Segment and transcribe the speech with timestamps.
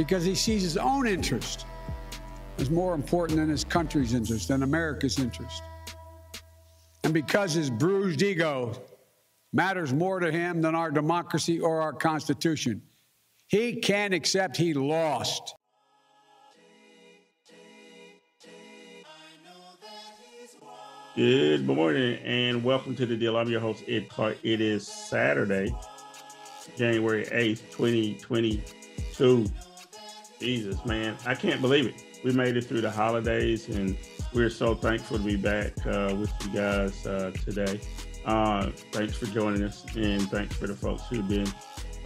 [0.00, 1.66] because he sees his own interest
[2.56, 5.62] as more important than his country's interest, than America's interest.
[7.04, 8.72] And because his bruised ego
[9.52, 12.80] matters more to him than our democracy or our Constitution,
[13.48, 15.54] he can't accept he lost.
[21.14, 23.36] Good morning and welcome to the deal.
[23.36, 24.38] I'm your host, Ed Clark.
[24.42, 25.74] It is Saturday,
[26.74, 29.44] January 8th, 2022.
[30.40, 32.02] Jesus, man, I can't believe it.
[32.24, 33.96] We made it through the holidays and
[34.32, 37.78] we're so thankful to be back uh, with you guys uh, today.
[38.24, 41.46] Uh, thanks for joining us and thanks for the folks who've been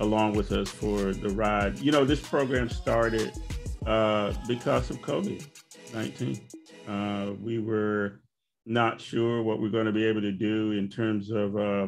[0.01, 1.79] along with us for the ride.
[1.79, 3.33] You know, this program started
[3.87, 5.47] uh, because of COVID
[5.95, 6.41] 19.
[6.89, 8.21] Uh, we were
[8.67, 11.87] not sure what we're going to be able to do in terms of uh,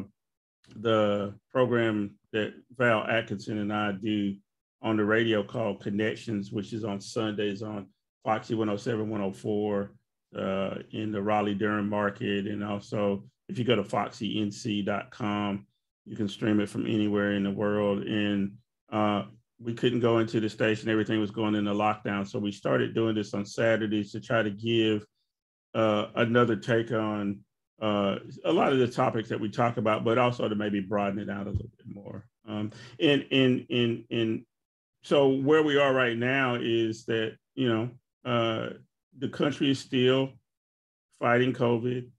[0.77, 4.35] the program that Val Atkinson and I do
[4.81, 7.87] on the radio called Connections, which is on Sundays on
[8.23, 9.91] Foxy 107, 104
[10.37, 12.47] uh, in the Raleigh Durham market.
[12.47, 15.65] And also, if you go to foxync.com,
[16.05, 18.03] you can stream it from anywhere in the world.
[18.03, 18.53] And
[18.91, 19.23] uh,
[19.59, 22.27] we couldn't go into the station, everything was going into lockdown.
[22.27, 25.05] So we started doing this on Saturdays to try to give
[25.73, 27.39] uh, another take on
[27.81, 31.19] uh, a lot of the topics that we talk about, but also to maybe broaden
[31.19, 32.25] it out a little bit more.
[32.47, 34.45] Um, and and and and
[35.07, 37.89] so where we are right now is that you know
[38.25, 38.73] uh,
[39.17, 40.31] the country is still
[41.17, 42.09] fighting COVID.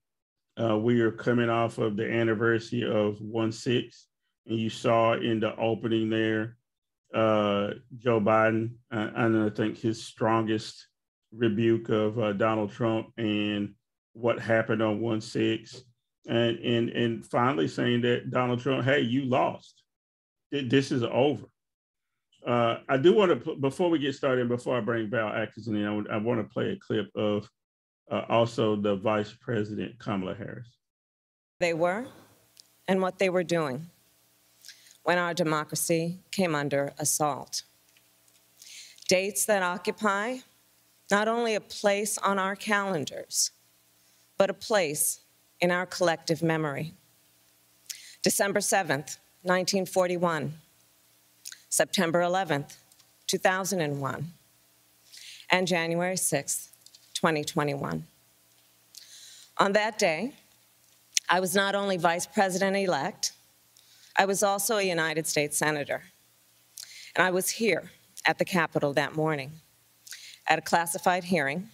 [0.59, 4.07] Uh, we are coming off of the anniversary of one six,
[4.47, 6.57] and you saw in the opening there,
[7.15, 10.89] uh, Joe Biden, uh, and I think his strongest
[11.31, 13.75] rebuke of uh, Donald Trump and
[14.15, 15.83] what happened on one six,
[16.27, 19.83] and and and finally saying that Donald Trump, hey, you lost.
[20.51, 21.45] This is over.
[22.49, 25.85] Uh, I do want to before we get started, before I bring Val Atkinson in,
[25.85, 27.47] I, I want to play a clip of
[28.11, 30.67] uh, also the Vice President Kamala Harris.
[31.61, 32.07] They were,
[32.87, 33.91] and what they were doing
[35.03, 37.65] when our democracy came under assault.
[39.11, 40.39] Dates that occupy
[41.11, 43.51] not only a place on our calendars,
[44.39, 45.21] but a place
[45.61, 46.95] in our collective memory.
[48.23, 50.55] December 7th, 1941,
[51.69, 52.77] September 11th,
[53.27, 54.33] 2001,
[55.51, 56.69] and January 6th,
[57.15, 58.07] 2021.
[59.59, 60.33] On that day,
[61.29, 63.33] I was not only vice president elect,
[64.17, 66.03] I was also a United States Senator.
[67.15, 67.91] And I was here
[68.25, 69.53] at the Capitol that morning
[70.47, 71.69] at a classified hearing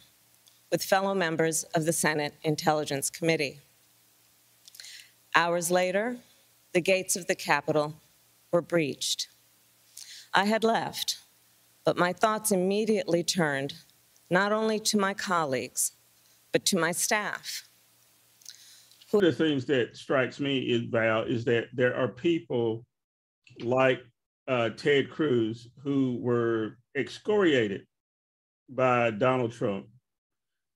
[0.71, 3.61] with fellow members of the Senate Intelligence Committee.
[5.37, 6.17] Hours later,
[6.73, 7.95] the gates of the Capitol
[8.51, 9.29] were breached.
[10.35, 11.19] I had left,
[11.85, 13.75] but my thoughts immediately turned
[14.31, 15.93] not only to my colleagues,
[16.53, 17.69] but to my staff.
[19.11, 22.85] One of the things that strikes me is Val is that there are people
[23.61, 24.03] like
[24.49, 27.87] uh, Ted Cruz who were excoriated
[28.69, 29.87] by Donald Trump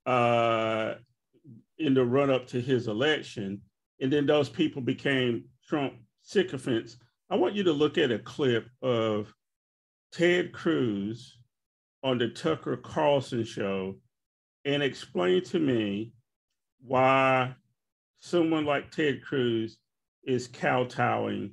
[0.07, 0.95] uh,
[1.79, 3.61] in the run up to his election.
[4.01, 6.97] And then those people became Trump sycophants.
[7.31, 9.35] I want you to look at a clip of
[10.13, 11.39] Ted Cruz
[12.03, 13.97] on the Tucker Carlson show
[14.65, 16.13] and explain to me
[16.85, 17.55] why
[18.19, 19.79] someone like Ted Cruz
[20.25, 21.51] is kowtowing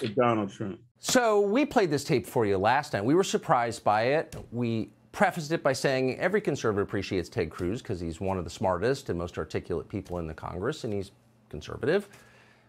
[0.00, 0.80] to Donald Trump.
[0.98, 3.04] So we played this tape for you last night.
[3.04, 4.34] We were surprised by it.
[4.50, 8.50] We prefaced it by saying every conservative appreciates Ted Cruz because he's one of the
[8.50, 11.12] smartest and most articulate people in the Congress, and he's
[11.50, 12.08] conservative.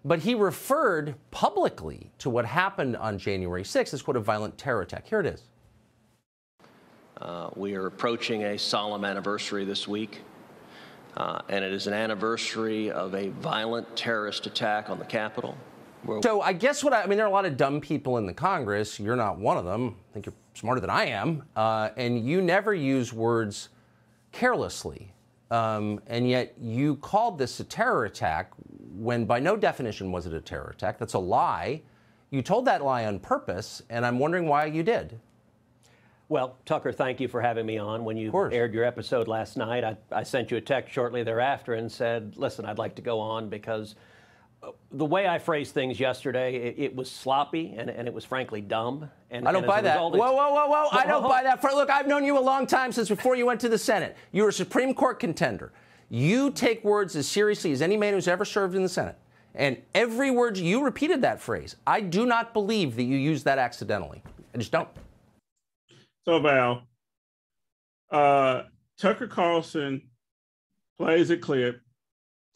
[0.06, 4.84] But he referred publicly to what happened on January 6th as, quote, a violent terror
[4.84, 5.07] attack.
[5.07, 5.42] Here it is.
[7.19, 10.22] Uh, we are approaching a solemn anniversary this week,
[11.18, 15.57] uh, and it is an anniversary of a violent terrorist attack on the Capitol.
[16.22, 18.28] So I guess what I, I, mean, there are a lot of dumb people in
[18.28, 19.00] the Congress.
[19.00, 19.96] You're not one of them.
[20.12, 21.42] I think you're smarter than I am.
[21.56, 23.69] Uh, and you never use words
[24.31, 25.16] carelessly.
[25.50, 28.52] Um, and yet you called this a terror attack
[28.97, 30.97] when by no definition was it a terror attack.
[30.97, 31.81] That's a lie.
[32.31, 35.19] You told that lie on purpose, and I'm wondering why you did.
[36.27, 38.03] Well, Tucker, thank you for having me on.
[38.03, 41.75] When you aired your episode last night, I, I sent you a text shortly thereafter
[41.75, 43.95] and said, listen, I'd like to go on because
[44.63, 48.25] uh, the way I phrased things yesterday, it, it was sloppy and, and, it was
[48.25, 49.12] frankly dumb.
[49.30, 50.00] And I don't and buy that.
[50.00, 50.88] Whoa, whoa, whoa, whoa!
[50.92, 51.62] I don't buy that.
[51.62, 54.18] For, look, I've known you a long time since before you went to the Senate.
[54.31, 55.74] You were a Supreme Court contender.
[56.10, 59.18] You take words as seriously as any man who's ever served in the Senate.
[59.54, 61.75] And every word you repeated that phrase.
[61.88, 64.22] I do not believe that you used that accidentally.
[64.54, 64.90] I just don't.
[66.25, 66.84] So Val,
[68.12, 68.63] uh,
[69.00, 70.02] Tucker Carlson
[70.98, 71.81] plays a clip.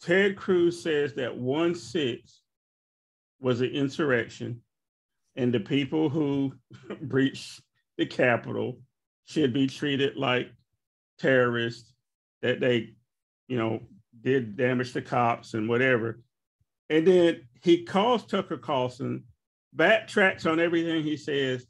[0.02, 2.40] Ted Cruz says that one six
[3.40, 4.60] was an insurrection,
[5.36, 6.52] and the people who
[7.02, 7.60] breached
[7.96, 8.78] the Capitol
[9.26, 10.50] should be treated like
[11.18, 11.92] terrorists.
[12.42, 12.94] That they,
[13.50, 13.80] you know,
[14.22, 16.20] did damage to cops and whatever.
[16.88, 19.24] And then he calls Tucker Carlson,
[19.76, 21.66] backtracks on everything he says,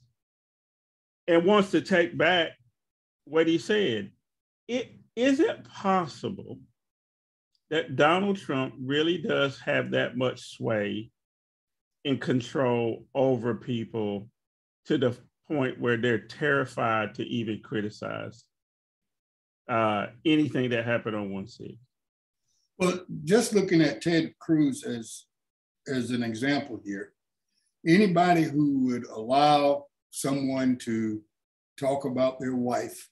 [1.27, 2.50] and wants to take back
[3.25, 4.11] what he said.
[4.69, 6.59] It is it possible
[7.71, 11.11] that Donald Trump really does have that much sway
[12.05, 14.29] and control over people
[14.85, 15.17] to the
[15.49, 18.44] point where they're terrified to even criticize
[19.70, 21.78] uh, anything that happened on one seat?
[22.78, 25.26] Well, just looking at Ted Cruz as
[25.87, 27.12] as an example here,
[27.87, 31.22] anybody who would allow someone to
[31.78, 33.08] talk about their wife,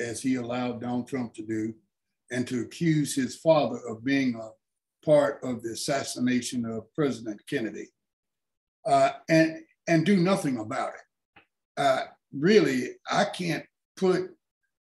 [0.00, 1.74] as he allowed Donald Trump to do,
[2.30, 4.50] and to accuse his father of being a
[5.04, 7.88] part of the assassination of President Kennedy,
[8.86, 11.42] uh, and and do nothing about it.
[11.76, 13.64] Uh, really, I can't
[13.96, 14.30] put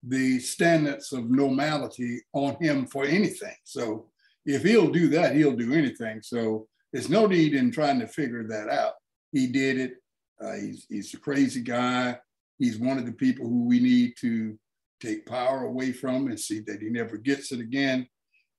[0.07, 3.55] the standards of normality on him for anything.
[3.63, 4.07] So
[4.45, 6.21] if he'll do that, he'll do anything.
[6.21, 8.93] So there's no need in trying to figure that out.
[9.31, 9.93] He did it.
[10.41, 12.17] Uh, he's, he's a crazy guy.
[12.59, 14.57] He's one of the people who we need to
[15.01, 18.07] take power away from and see that he never gets it again.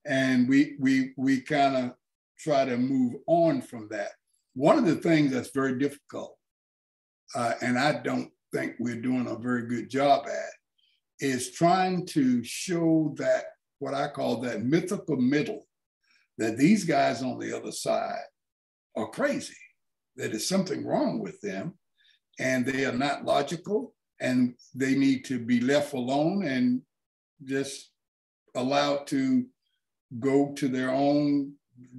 [0.05, 1.93] And we we we kind of
[2.39, 4.11] try to move on from that.
[4.55, 6.37] One of the things that's very difficult,
[7.35, 10.53] uh, and I don't think we're doing a very good job at,
[11.21, 13.45] is trying to show that
[13.79, 15.67] what I call that mythical middle,
[16.39, 18.25] that these guys on the other side
[18.97, 19.55] are crazy,
[20.17, 21.75] that there's something wrong with them,
[22.39, 26.83] and they are not logical, and they need to be left alone and
[27.45, 27.91] just
[28.55, 29.45] allowed to
[30.19, 31.53] go to their own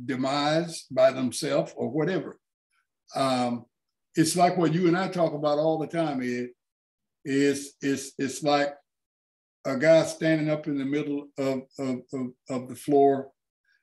[0.06, 2.40] demise by themselves or whatever.
[3.16, 3.66] Um,
[4.16, 6.50] it's like what you and I talk about all the time, Ed.
[7.24, 8.74] Is it's it's like
[9.68, 13.30] a guy standing up in the middle of, of, of, of the floor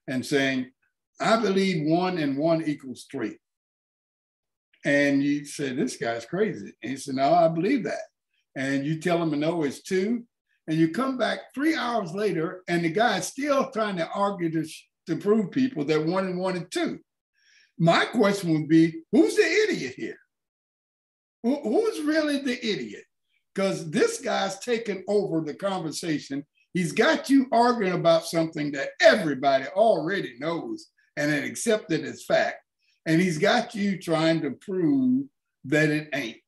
[0.09, 0.71] and saying,
[1.21, 3.37] I believe one and one equals three.
[4.85, 6.73] And you say, this guy's crazy.
[6.83, 8.03] And he said, no, I believe that.
[8.57, 10.25] And you tell him, no, it's two.
[10.67, 14.51] And you come back three hours later, and the guy is still trying to argue
[14.53, 14.69] to,
[15.07, 16.99] to prove people that one and one is two.
[17.79, 20.19] My question would be, who's the idiot here?
[21.43, 23.05] Who, who's really the idiot?
[23.55, 26.45] Because this guy's taken over the conversation.
[26.73, 32.56] He's got you arguing about something that everybody already knows and had accepted as fact.
[33.06, 35.27] And he's got you trying to prove
[35.67, 36.39] that it ain't.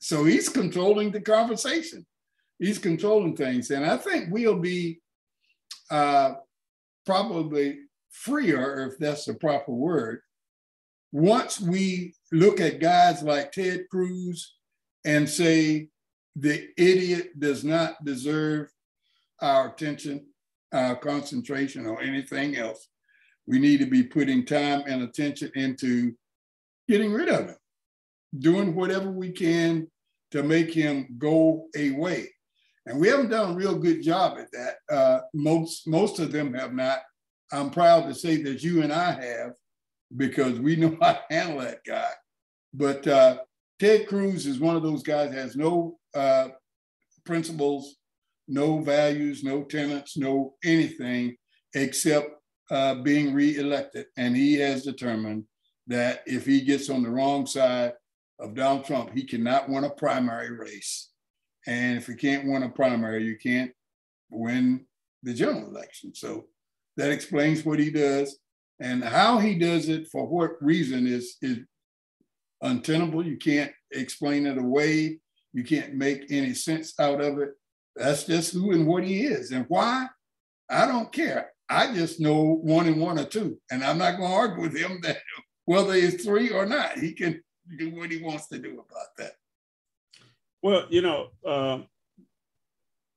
[0.00, 2.04] So he's controlling the conversation.
[2.58, 3.70] He's controlling things.
[3.70, 5.00] And I think we'll be
[5.90, 6.34] uh,
[7.06, 7.78] probably
[8.10, 10.20] freer, if that's the proper word,
[11.12, 14.54] once we look at guys like Ted Cruz
[15.04, 15.88] and say,
[16.36, 18.68] the idiot does not deserve
[19.40, 20.26] our attention,
[20.72, 22.88] our concentration, or anything else.
[23.46, 26.14] We need to be putting time and attention into
[26.88, 27.56] getting rid of him,
[28.38, 29.88] doing whatever we can
[30.30, 32.28] to make him go away.
[32.86, 34.74] And we haven't done a real good job at that.
[34.90, 37.00] Uh, most most of them have not.
[37.52, 39.52] I'm proud to say that you and I have,
[40.16, 42.10] because we know how to handle that guy.
[42.74, 43.38] But uh,
[43.82, 46.50] Ted Cruz is one of those guys has no uh,
[47.26, 47.96] principles,
[48.46, 51.36] no values, no tenets, no anything
[51.74, 52.28] except
[52.70, 54.06] uh, being reelected.
[54.16, 55.46] And he has determined
[55.88, 57.94] that if he gets on the wrong side
[58.38, 61.10] of Donald Trump, he cannot win a primary race.
[61.66, 63.72] And if you can't win a primary, you can't
[64.30, 64.86] win
[65.24, 66.14] the general election.
[66.14, 66.44] So
[66.98, 68.38] that explains what he does.
[68.78, 71.58] And how he does it for what reason is, is
[72.62, 73.26] untenable.
[73.26, 75.18] You can't explain it away.
[75.52, 77.50] You can't make any sense out of it.
[77.94, 79.50] That's just who and what he is.
[79.50, 80.06] And why?
[80.70, 81.50] I don't care.
[81.68, 83.58] I just know one and one or two.
[83.70, 85.18] And I'm not going to argue with him that
[85.64, 87.40] whether it's three or not, he can
[87.78, 89.32] do what he wants to do about that.
[90.62, 91.80] Well, you know, uh,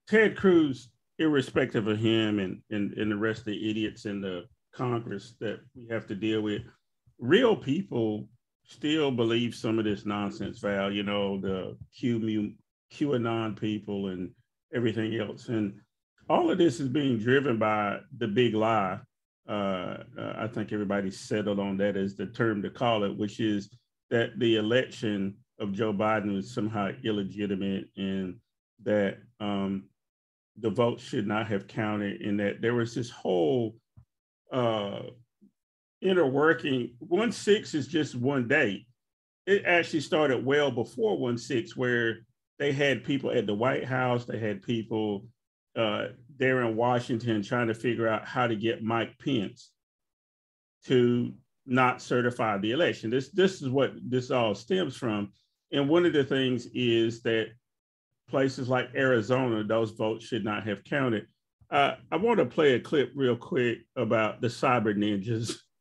[0.08, 4.46] Ted Cruz, irrespective of him and, and, and the rest of the idiots in the
[4.74, 6.64] Congress that we have to deal with,
[7.20, 8.28] real people
[8.68, 12.54] still believe some of this nonsense, Val, you know, the Q,
[12.94, 14.32] QAnon people and
[14.74, 15.50] everything else.
[15.50, 15.74] And
[16.30, 19.00] all of this is being driven by the big lie.
[19.48, 23.40] Uh, uh, I think everybody settled on that as the term to call it, which
[23.40, 23.70] is
[24.10, 28.38] that the election of Joe Biden was somehow illegitimate and
[28.84, 29.84] that um,
[30.58, 33.76] the vote should not have counted, and that there was this whole
[34.52, 35.02] uh,
[36.06, 36.96] inner working.
[37.00, 38.86] One six is just one date.
[39.46, 42.20] It actually started well before one six, where
[42.60, 45.26] they had people at the White House, they had people
[45.76, 46.08] uh,
[46.38, 49.72] there in Washington trying to figure out how to get Mike Pence
[50.86, 51.34] to
[51.66, 53.10] not certify the election.
[53.10, 55.32] This this is what this all stems from.
[55.72, 57.48] And one of the things is that
[58.30, 61.28] places like Arizona, those votes should not have counted.
[61.70, 65.58] Uh, I want to play a clip real quick about the cyber ninjas,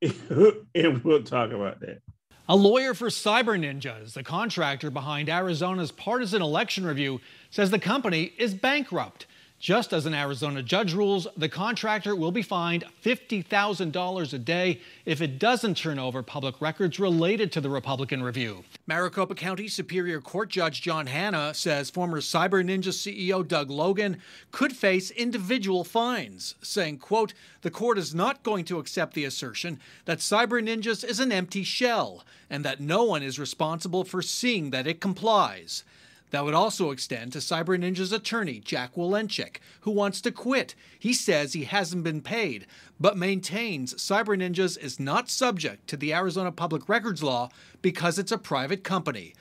[0.74, 2.02] and we'll talk about that.
[2.48, 8.32] A lawyer for Cyber Ninjas, the contractor behind Arizona's partisan election review, says the company
[8.38, 9.26] is bankrupt.
[9.60, 15.20] Just as an Arizona judge rules, the contractor will be fined $50,000 a day if
[15.20, 18.64] it doesn't turn over public records related to the Republican review.
[18.86, 24.16] Maricopa County Superior Court Judge John Hanna says former Cyber Ninja CEO Doug Logan
[24.50, 29.78] could face individual fines, saying, quote, the court is not going to accept the assertion
[30.06, 34.70] that Cyber Ninjas is an empty shell and that no one is responsible for seeing
[34.70, 35.84] that it complies.
[36.30, 40.74] That would also extend to Cyber Ninja's attorney, Jack Wilenchik, who wants to quit.
[40.98, 42.66] He says he hasn't been paid,
[42.98, 47.48] but maintains Cyber Ninjas is not subject to the Arizona Public Records Law
[47.82, 49.34] because it's a private company.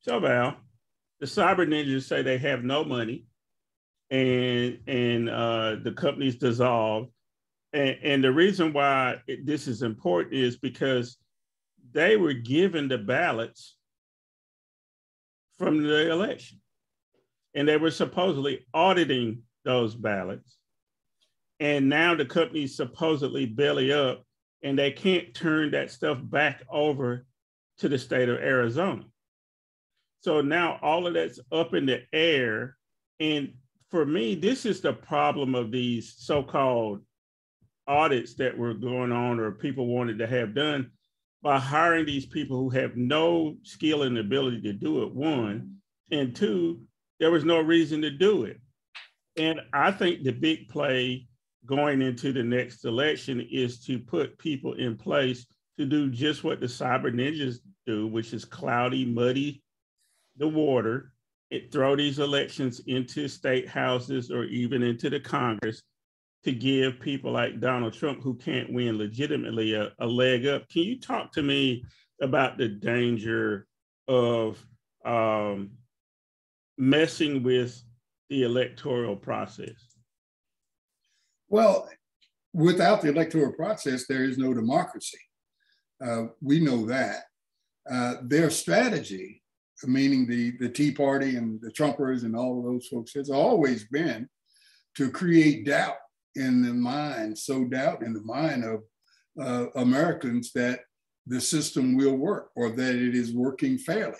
[0.00, 0.56] So, Val,
[1.20, 3.24] the Cyber Ninjas say they have no money
[4.10, 7.10] and and uh, the company's dissolved.
[7.72, 11.18] And, and the reason why it, this is important is because
[11.92, 13.76] they were given the ballots
[15.58, 16.60] from the election.
[17.54, 20.56] And they were supposedly auditing those ballots.
[21.60, 24.24] And now the company's supposedly belly up
[24.62, 27.26] and they can't turn that stuff back over
[27.78, 29.04] to the state of Arizona.
[30.20, 32.76] So now all of that's up in the air.
[33.20, 33.54] And
[33.90, 37.00] for me, this is the problem of these so called
[37.86, 40.90] audits that were going on or people wanted to have done
[41.48, 45.76] by hiring these people who have no skill and ability to do it, one,
[46.10, 46.78] and two,
[47.20, 48.60] there was no reason to do it.
[49.38, 51.26] And I think the big play
[51.64, 55.46] going into the next election is to put people in place
[55.78, 59.62] to do just what the cyber ninjas do, which is cloudy, muddy
[60.36, 61.14] the water,
[61.48, 65.82] it, throw these elections into state houses or even into the Congress
[66.44, 70.68] to give people like Donald Trump, who can't win legitimately, a, a leg up.
[70.68, 71.84] Can you talk to me
[72.22, 73.66] about the danger
[74.06, 74.64] of
[75.04, 75.70] um,
[76.76, 77.82] messing with
[78.30, 79.96] the electoral process?
[81.48, 81.88] Well,
[82.52, 85.18] without the electoral process, there is no democracy.
[86.04, 87.24] Uh, we know that.
[87.90, 89.42] Uh, their strategy,
[89.84, 93.88] meaning the, the Tea Party and the Trumpers and all of those folks, has always
[93.88, 94.28] been
[94.96, 95.96] to create doubt
[96.38, 98.82] in the mind, so doubt in the mind of
[99.40, 100.80] uh, Americans that
[101.26, 104.16] the system will work or that it is working fairly.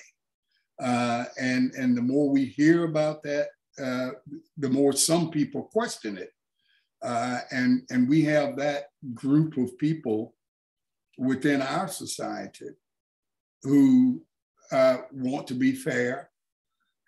[0.81, 3.49] Uh, and, and the more we hear about that,
[3.83, 4.11] uh,
[4.59, 6.31] the more some people question it.
[7.03, 10.35] Uh, and, and we have that group of people
[11.17, 12.71] within our society
[13.63, 14.21] who
[14.73, 16.31] uh, want to be fair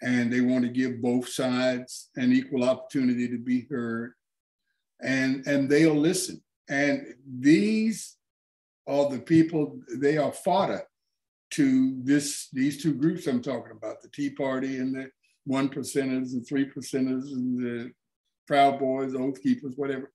[0.02, 4.14] and they want to give both sides an equal opportunity to be heard
[5.02, 6.42] and and they'll listen.
[6.68, 8.16] And these
[8.86, 10.82] are the people, they are fodder
[11.52, 15.10] to this these two groups I'm talking about, the Tea Party and the
[15.44, 17.92] one percenters and three percenters and the
[18.46, 20.12] Proud Boys, Oath Keepers, whatever.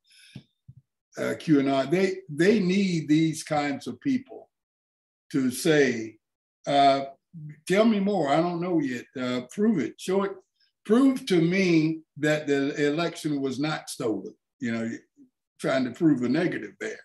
[1.17, 4.49] Uh, QAnon, they they need these kinds of people
[5.31, 6.17] to say,
[6.67, 7.05] uh,
[7.67, 8.29] tell me more.
[8.29, 9.05] I don't know yet.
[9.17, 9.95] Uh, prove it.
[9.97, 10.33] Show it.
[10.85, 14.89] Prove to me that the election was not stolen you know,
[15.59, 16.99] trying to prove a negative there.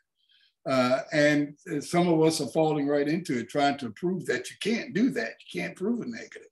[0.68, 4.56] Uh, and some of us are falling right into it, trying to prove that you
[4.60, 5.32] can't do that.
[5.52, 6.48] You can't prove a negative.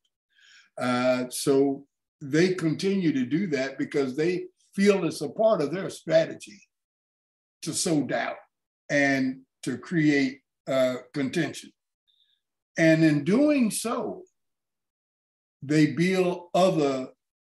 [0.80, 1.84] Uh, so
[2.20, 6.60] they continue to do that because they feel it's a part of their strategy
[7.62, 8.36] to sow doubt
[8.90, 11.70] and to create uh, contention.
[12.78, 14.22] And in doing so,
[15.62, 17.08] they build other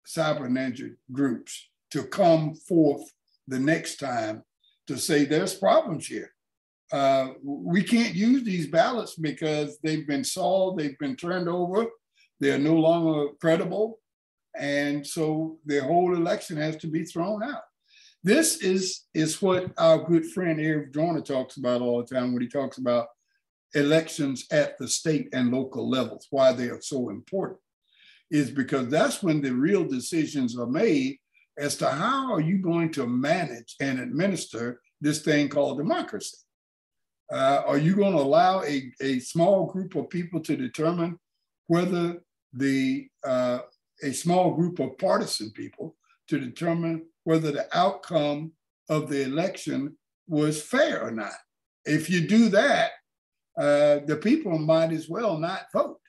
[0.05, 3.12] cyber ninja groups to come forth
[3.51, 4.43] the next time
[4.88, 6.31] to say there's problems here.
[6.91, 11.86] Uh, we can't use these ballots because they've been sold, they've been turned over,
[12.39, 14.00] they're no longer credible.
[14.58, 17.63] And so the whole election has to be thrown out.
[18.24, 22.41] This is, is what our good friend Eric Joyner talks about all the time when
[22.41, 23.08] he talks about
[23.74, 27.60] elections at the state and local levels, why they are so important.
[28.29, 31.21] is because that's when the real decisions are made
[31.62, 36.38] as to how are you going to manage and administer this thing called democracy.
[37.32, 41.18] Uh, are you going to allow a, a small group of people to determine
[41.68, 42.20] whether
[42.53, 43.60] the uh,
[44.03, 45.96] a small group of partisan people
[46.27, 48.51] to determine whether the outcome
[48.89, 49.96] of the election
[50.27, 51.38] was fair or not?
[51.86, 52.91] If you do that,
[53.56, 56.00] uh, the people might as well not vote.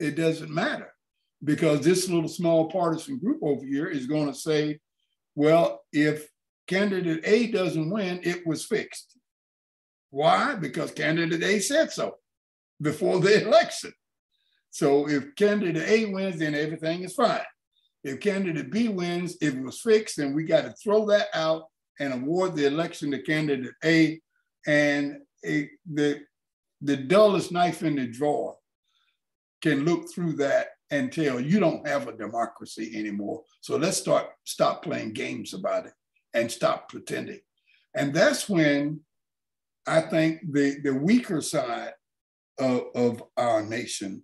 [0.00, 0.92] It doesn't matter
[1.44, 4.78] because this little small partisan group over here is going to say,
[5.34, 6.28] well, if
[6.66, 9.18] candidate A doesn't win, it was fixed.
[10.10, 10.54] Why?
[10.54, 12.16] Because candidate A said so
[12.80, 13.92] before the election.
[14.70, 17.40] So if candidate A wins, then everything is fine.
[18.04, 21.64] If candidate B wins, it was fixed, then we got to throw that out
[22.00, 24.20] and award the election to candidate A.
[24.66, 26.20] And a, the,
[26.80, 28.56] the dullest knife in the drawer
[29.60, 30.68] can look through that
[31.12, 33.42] tell you don't have a democracy anymore.
[33.60, 35.92] So let's start stop playing games about it
[36.34, 37.40] and stop pretending.
[37.94, 39.00] And that's when
[39.86, 41.92] I think the, the weaker side
[42.58, 44.22] of, of our nation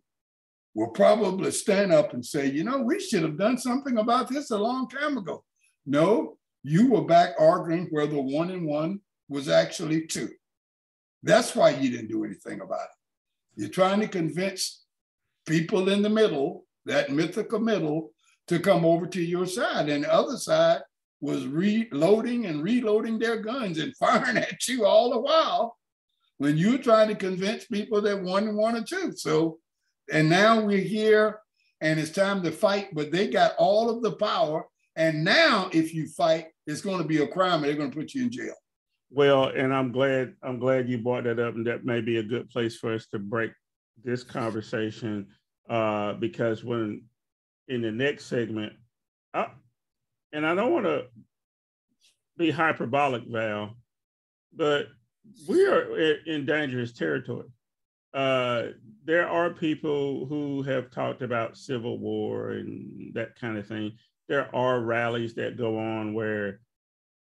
[0.74, 4.50] will probably stand up and say, you know, we should have done something about this
[4.50, 5.42] a long time ago.
[5.86, 10.30] No, you were back arguing where the one and one was actually two.
[11.22, 13.60] That's why you didn't do anything about it.
[13.60, 14.84] You're trying to convince
[15.48, 18.12] people in the middle, that mythical middle,
[18.46, 19.88] to come over to your side.
[19.88, 20.80] And the other side
[21.20, 25.76] was reloading and reloading their guns and firing at you all the while
[26.36, 29.12] when you're trying to convince people that one and one or two.
[29.16, 29.58] So,
[30.12, 31.40] and now we're here
[31.80, 34.66] and it's time to fight, but they got all of the power.
[34.96, 37.96] And now, if you fight, it's going to be a crime and they're going to
[37.96, 38.54] put you in jail.
[39.10, 42.22] Well, and I'm glad I'm glad you brought that up, and that may be a
[42.22, 43.52] good place for us to break
[44.04, 45.26] this conversation
[45.68, 47.02] uh, because when
[47.68, 48.72] in the next segment,
[49.34, 49.48] I,
[50.32, 51.06] and I don't want to
[52.36, 53.76] be hyperbolic, Val,
[54.54, 54.86] but
[55.46, 57.48] we are in dangerous territory.
[58.14, 58.68] Uh,
[59.04, 63.92] there are people who have talked about civil war and that kind of thing.
[64.28, 66.60] There are rallies that go on where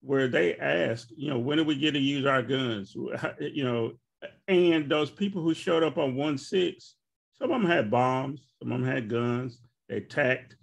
[0.03, 2.95] where they ask, you know, when do we get to use our guns?
[3.39, 3.93] You know,
[4.49, 6.97] and those people who showed up on one six
[7.41, 9.59] some of them had bombs, some of them had guns.
[9.89, 10.57] They attacked,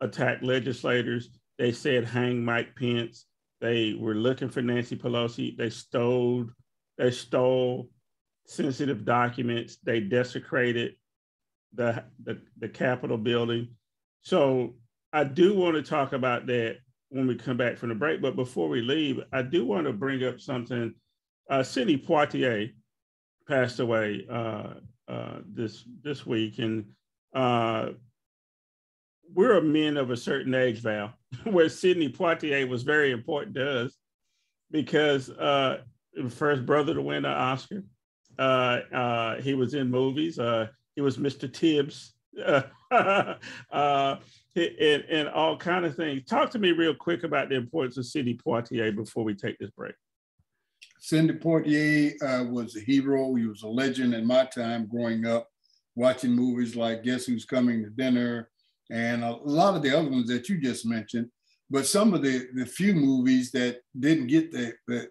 [0.00, 1.30] attacked legislators.
[1.58, 3.26] They said hang Mike Pence.
[3.60, 5.56] They were looking for Nancy Pelosi.
[5.56, 6.46] They stole,
[6.96, 7.88] they stole
[8.46, 9.78] sensitive documents.
[9.82, 10.94] They desecrated
[11.74, 13.68] the, the, the Capitol building.
[14.22, 14.74] So
[15.12, 16.78] I do want to talk about that
[17.10, 18.20] when we come back from the break.
[18.20, 20.94] But before we leave, I do want to bring up something.
[21.48, 22.70] Uh, Poitier
[23.48, 24.74] passed away uh,
[25.08, 26.84] uh, this this week, and
[27.34, 27.90] uh,
[29.34, 31.12] we're men of a certain age, Val,
[31.44, 33.96] where Sidney Poitier was very important to us
[34.70, 35.82] because uh,
[36.28, 37.82] first brother to win an Oscar.
[38.38, 40.38] Uh, uh, he was in movies.
[40.38, 41.52] Uh, he was Mr.
[41.52, 42.14] Tibbs.
[42.90, 44.16] Uh,
[44.56, 46.24] and, and all kind of things.
[46.24, 49.70] Talk to me real quick about the importance of Sidney Poitier before we take this
[49.70, 49.94] break.
[51.00, 53.34] Sidney Poitier uh, was a hero.
[53.34, 55.48] He was a legend in my time growing up,
[55.94, 58.50] watching movies like Guess Who's Coming to Dinner
[58.90, 61.28] and a lot of the other ones that you just mentioned.
[61.70, 65.08] But some of the, the few movies that didn't get the, the,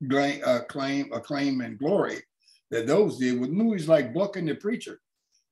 [0.00, 2.22] the uh, claim, acclaim, and glory
[2.70, 5.00] that those did with movies like Buck and the Preacher,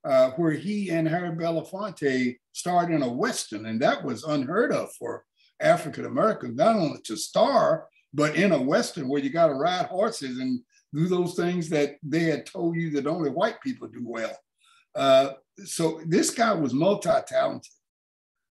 [0.04, 3.66] uh, where he and Harry Belafonte starred in a Western.
[3.66, 5.24] And that was unheard of for
[5.60, 9.86] African Americans, not only to star, but in a Western where you got to ride
[9.86, 10.60] horses and
[10.94, 14.36] do those things that they had told you that only white people do well.
[14.94, 15.32] Uh,
[15.64, 17.72] so this guy was multi-talented.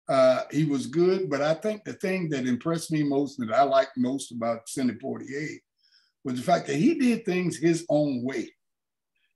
[0.09, 3.63] Uh, he was good, but I think the thing that impressed me most, that I
[3.63, 5.59] liked most about Sidney Poitier,
[6.25, 8.51] was the fact that he did things his own way.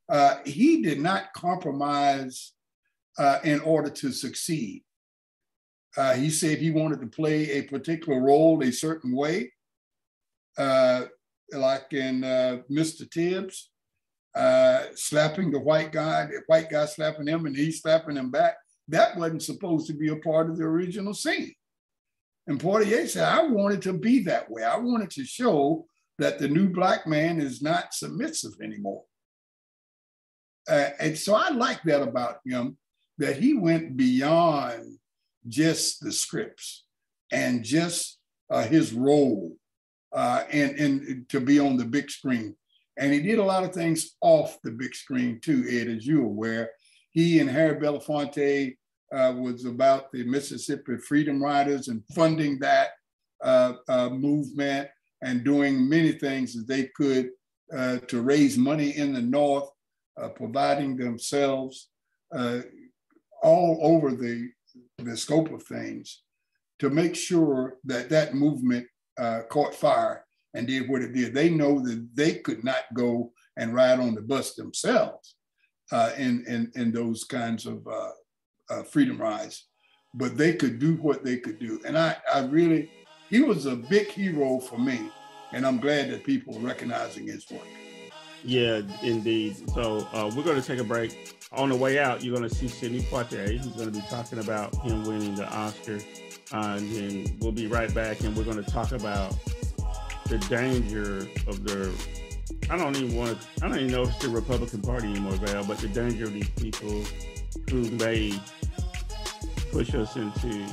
[0.09, 2.53] Uh, he did not compromise
[3.19, 4.83] uh, in order to succeed.
[5.97, 9.53] Uh, he said he wanted to play a particular role a certain way,
[10.59, 11.05] uh,
[11.53, 13.11] like in uh, Mr.
[13.11, 13.71] Tibbs,
[14.35, 18.57] uh, slapping the white guy, the white guy slapping him and he slapping him back.
[18.89, 21.53] That wasn't supposed to be a part of the original scene.
[22.47, 24.65] And Poitier said, I wanted to be that way.
[24.65, 25.87] I wanted to show
[26.19, 29.05] that the new black man is not submissive anymore.
[30.69, 32.77] Uh, and so I like that about him,
[33.19, 34.99] that he went beyond
[35.49, 36.85] just the scripts
[37.31, 38.19] and just
[38.51, 39.57] uh, his role
[40.15, 42.55] uh, and, and to be on the big screen.
[42.99, 46.25] And he did a lot of things off the big screen too, Ed, as you're
[46.25, 46.71] aware.
[47.11, 48.77] he and Harry Belafonte
[49.13, 52.91] uh, was about the Mississippi Freedom Riders and funding that
[53.43, 54.89] uh, uh, movement
[55.23, 57.31] and doing many things that they could
[57.75, 59.69] uh, to raise money in the North,
[60.21, 61.89] uh, providing themselves
[62.35, 62.61] uh,
[63.43, 64.51] all over the,
[64.99, 66.23] the scope of things
[66.79, 68.87] to make sure that that movement
[69.49, 71.35] caught fire and did what it did.
[71.35, 75.37] They know that they could not go and ride on the bus themselves
[75.91, 78.11] uh, in, in, in those kinds of uh,
[78.71, 79.67] uh, freedom rides,
[80.15, 81.81] but they could do what they could do.
[81.87, 82.91] And I, I really,
[83.29, 85.11] he was a big hero for me,
[85.53, 87.67] and I'm glad that people are recognizing his work.
[88.45, 89.69] Yeah, indeed.
[89.71, 91.37] So uh, we're going to take a break.
[91.53, 93.49] On the way out, you're going to see Sidney Poitier.
[93.49, 96.01] He's going to be talking about him winning the Oscar.
[96.53, 99.35] Uh, and then we'll be right back, and we're going to talk about
[100.29, 101.93] the danger of the
[102.71, 105.33] I don't even want to, I don't even know if it's the Republican Party anymore,
[105.33, 107.05] Val, but the danger of these people
[107.71, 108.41] who may
[109.71, 110.67] push us into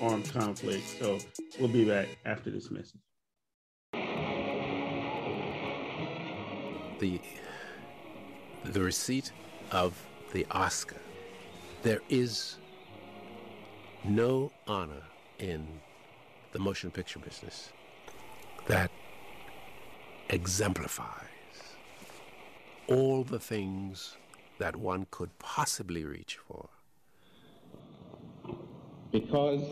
[0.00, 0.84] armed conflict.
[1.00, 1.18] So
[1.58, 3.00] we'll be back after this message.
[7.00, 7.20] The,
[8.64, 9.32] the receipt
[9.72, 10.00] of
[10.32, 11.00] the Oscar.
[11.82, 12.58] There is
[14.04, 15.02] no honor
[15.40, 15.66] in
[16.52, 17.72] the motion picture business
[18.66, 18.90] that
[20.28, 21.26] exemplifies
[22.88, 24.16] all the things
[24.58, 26.68] that one could possibly reach for.
[29.10, 29.62] Because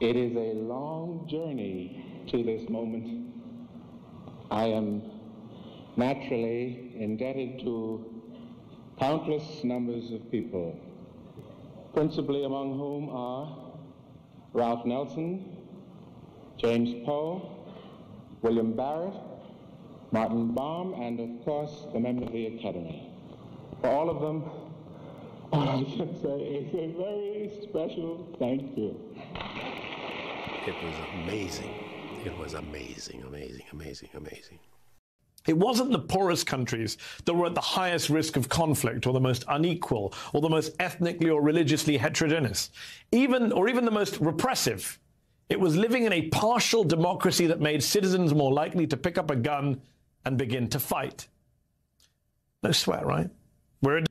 [0.00, 3.32] it is a long journey to this moment,
[4.50, 5.02] I am
[5.96, 8.22] naturally indebted to
[8.98, 10.78] countless numbers of people,
[11.94, 13.67] principally among whom are
[14.52, 15.56] Ralph Nelson,
[16.56, 17.50] James Poe,
[18.42, 19.14] William Barrett,
[20.10, 23.10] Martin Baum, and of course the members of the Academy.
[23.80, 24.42] For all of them,
[25.52, 28.98] all I can say is a very special thank you.
[30.66, 31.70] It was amazing.
[32.24, 34.58] It was amazing, amazing, amazing, amazing.
[35.48, 39.20] It wasn't the poorest countries that were at the highest risk of conflict or the
[39.20, 42.70] most unequal or the most ethnically or religiously heterogeneous,
[43.12, 44.98] even or even the most repressive.
[45.48, 49.30] It was living in a partial democracy that made citizens more likely to pick up
[49.30, 49.80] a gun
[50.26, 51.26] and begin to fight.
[52.62, 53.30] No sweat, right?
[53.80, 54.02] We're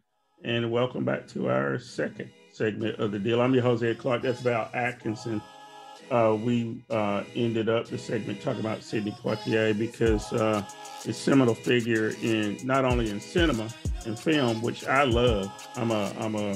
[0.43, 3.41] and welcome back to our second segment of the deal.
[3.41, 4.23] I'm your Jose Clark.
[4.23, 5.41] That's Val Atkinson.
[6.09, 10.63] Uh, we uh, ended up the segment talking about Sidney Poitier because uh,
[11.05, 13.67] a seminal figure in not only in cinema
[14.05, 15.51] and film, which I love.
[15.75, 16.55] I'm a I'm a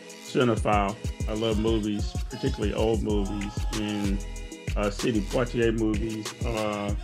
[0.00, 0.94] cinephile.
[1.28, 4.24] I love movies, particularly old movies, and
[4.76, 6.94] uh, Sidney Poitier movies uh,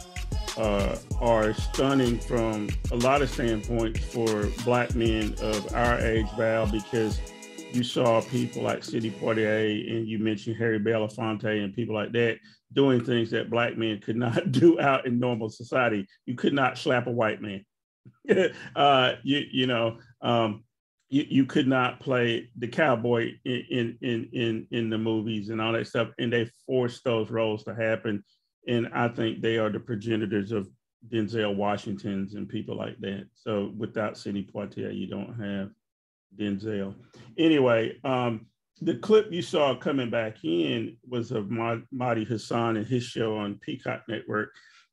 [0.56, 6.66] uh, are stunning from a lot of standpoints for black men of our age, Val,
[6.66, 7.20] because
[7.77, 12.39] you saw people like Sidney Poitier and you mentioned Harry Belafonte and people like that
[12.73, 16.07] doing things that black men could not do out in normal society.
[16.25, 17.65] You could not slap a white man.
[18.77, 20.65] uh, you, you know, um,
[21.11, 25.73] you, you could not play the cowboy in, in in in the movies and all
[25.73, 28.25] that stuff, and they forced those roles to happen.
[28.67, 30.69] And I think they are the progenitors of
[31.09, 33.27] Denzel Washingtons and people like that.
[33.35, 35.71] So without Sidney Poitier, you don't have
[36.38, 36.94] Denzel.
[37.38, 38.46] Anyway, um,
[38.81, 43.59] the clip you saw coming back in was of Mehdi Hasan and his show on
[43.61, 44.51] Peacock Network.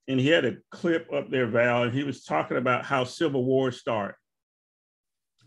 [0.07, 3.45] And he had a clip up there, Val, and he was talking about how civil
[3.45, 4.15] wars start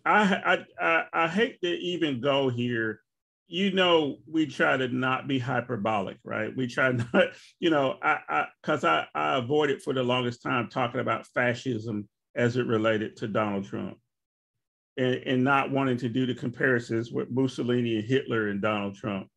[0.07, 3.01] I, I I hate to even go here.
[3.49, 6.57] You know, we try to not be hyperbolic, right?
[6.57, 7.29] We try not,
[7.59, 12.09] you know, I because I, I, I avoided for the longest time talking about fascism
[12.35, 13.99] as it related to Donald Trump,
[14.97, 19.29] and, and not wanting to do the comparisons with Mussolini and Hitler and Donald Trump.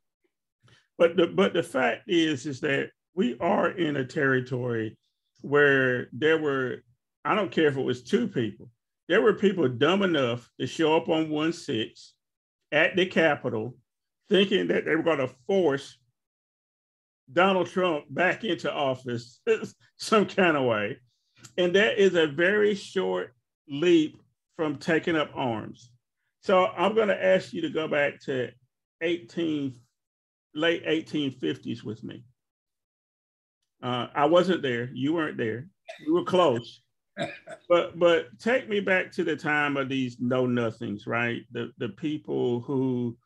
[0.97, 4.97] But the but the fact is is that we are in a territory
[5.41, 6.83] where there were
[7.23, 8.69] I don't care if it was two people
[9.09, 12.13] there were people dumb enough to show up on 1 6
[12.71, 13.75] at the Capitol
[14.29, 15.97] thinking that they were going to force
[17.33, 19.41] Donald Trump back into office
[19.97, 20.97] some kind of way.
[21.57, 23.33] And that is a very short
[23.67, 24.21] leap
[24.59, 25.89] from taking up arms.
[26.41, 28.49] So I'm going to ask you to go back to
[28.99, 29.73] 18,
[30.53, 32.25] late 1850s with me.
[33.81, 34.89] Uh, I wasn't there.
[34.93, 35.69] You weren't there.
[36.05, 36.81] We were close
[37.69, 41.43] but but take me back to the time of these know nothings, right?
[41.51, 43.17] The the people who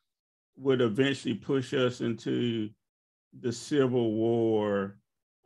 [0.56, 2.70] would eventually push us into
[3.40, 4.98] the Civil War,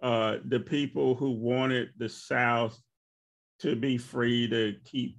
[0.02, 2.78] uh, the people who wanted the South
[3.60, 5.18] to be free to keep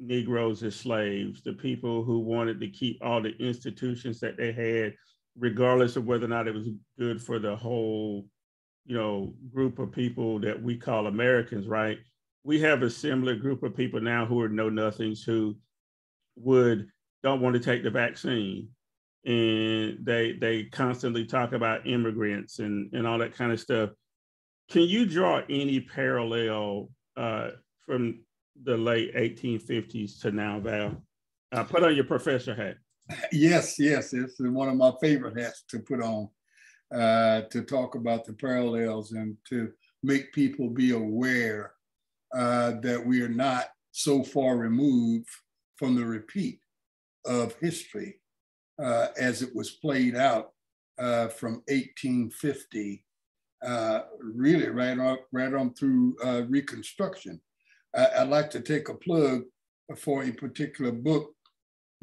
[0.00, 4.94] Negroes as slaves, the people who wanted to keep all the institutions that they had,
[5.38, 8.26] regardless of whether or not it was good for the whole,
[8.86, 11.98] you know, group of people that we call Americans, right?
[12.42, 15.56] We have a similar group of people now who are know nothings who
[16.36, 16.88] would
[17.22, 18.68] don't want to take the vaccine
[19.24, 23.90] and they they constantly talk about immigrants and and all that kind of stuff
[24.70, 27.50] can you draw any parallel uh,
[27.86, 28.20] from
[28.62, 31.02] the late 1850s to now val
[31.52, 32.76] uh, put on your professor hat
[33.32, 36.28] yes yes it's one of my favorite hats to put on
[36.94, 39.70] uh, to talk about the parallels and to
[40.02, 41.72] make people be aware
[42.34, 45.28] uh, that we are not so far removed
[45.76, 46.60] from the repeat
[47.26, 48.20] of history
[48.82, 50.52] uh, as it was played out
[50.98, 53.04] uh, from 1850,
[53.64, 57.40] uh, really right on, right on through uh, Reconstruction.
[57.96, 59.42] I, would like to take a plug
[59.96, 61.32] for a particular book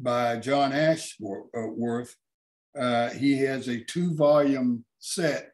[0.00, 2.16] by John Ashworth.
[2.78, 5.50] Uh, he has a two volume set,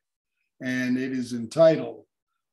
[0.63, 2.05] and it is entitled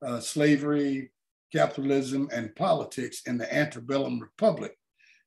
[0.06, 1.12] uh, Slavery,
[1.54, 4.76] Capitalism, and Politics in the Antebellum Republic.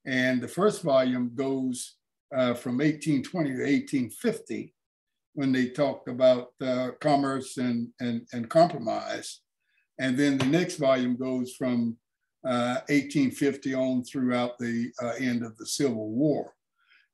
[0.06, 1.96] And the first volume goes
[2.34, 4.74] uh, from 1820 to 1850
[5.34, 9.40] when they talked about uh, commerce and, and, and compromise.
[10.00, 11.96] And then the next volume goes from
[12.44, 16.54] uh, 1850 on throughout the uh, end of the Civil War.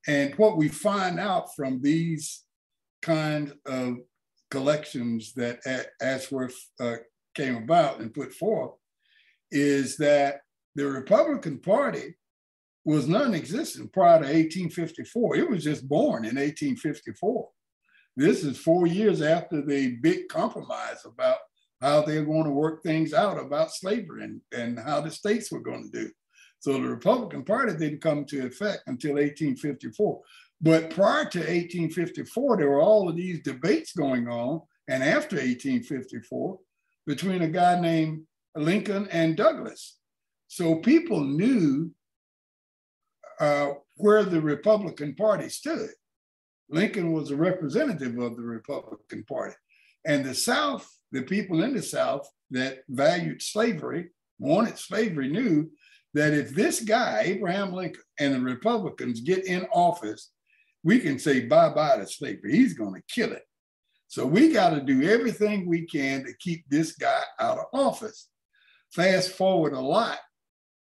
[0.07, 2.43] And what we find out from these
[3.01, 3.97] kind of
[4.51, 5.59] collections that
[6.01, 6.97] Ashworth uh,
[7.33, 8.71] came about and put forth
[9.51, 10.41] is that
[10.75, 12.15] the Republican Party
[12.83, 15.37] was non-existent prior to 1854.
[15.37, 17.49] It was just born in 1854.
[18.15, 21.37] This is four years after the big compromise about
[21.81, 25.61] how they're going to work things out about slavery and, and how the states were
[25.61, 26.09] going to do.
[26.59, 30.21] So the Republican Party didn't come to effect until 1854.
[30.61, 36.57] But prior to 1854, there were all of these debates going on, and after 1854,
[37.05, 38.23] between a guy named
[38.55, 39.97] Lincoln and Douglas.
[40.47, 41.91] So people knew
[43.39, 45.89] uh, where the Republican Party stood.
[46.69, 49.55] Lincoln was a representative of the Republican Party.
[50.05, 55.71] And the South, the people in the South that valued slavery, wanted slavery, knew
[56.13, 60.31] that if this guy, Abraham Lincoln, and the Republicans get in office,
[60.83, 62.55] we can say bye bye to slavery.
[62.55, 63.43] He's going to kill it.
[64.07, 68.27] So we got to do everything we can to keep this guy out of office.
[68.93, 70.19] Fast forward a lot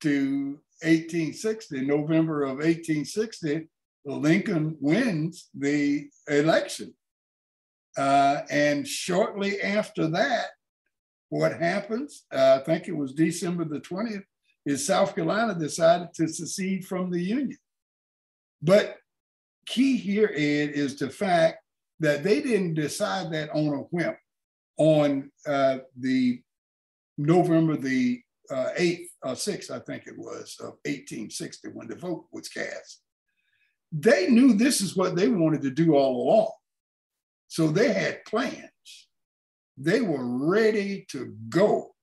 [0.01, 3.67] to 1860, November of 1860,
[4.05, 6.93] Lincoln wins the election.
[7.97, 10.47] Uh, and shortly after that,
[11.29, 14.23] what happens, uh, I think it was December the 20th,
[14.65, 17.57] is South Carolina decided to secede from the Union.
[18.61, 18.97] But
[19.65, 21.59] key here, Ed, is the fact
[21.99, 24.15] that they didn't decide that on a whim
[24.77, 26.41] on uh, the
[27.17, 32.25] November the uh, 8th or 6th, I think it was, of 1860 when the vote
[32.31, 33.01] was cast.
[33.91, 36.51] They knew this is what they wanted to do all along.
[37.47, 39.07] So they had plans.
[39.77, 41.95] They were ready to go.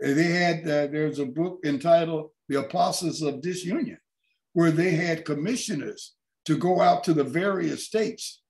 [0.00, 3.98] They had, uh, there's a book entitled The Apostles of Disunion,
[4.52, 6.14] where they had commissioners
[6.46, 8.42] to go out to the various states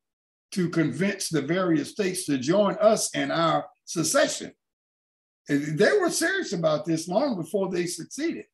[0.53, 4.53] to convince the various states to join us in our secession.
[5.49, 8.45] They were serious about this long before they succeeded.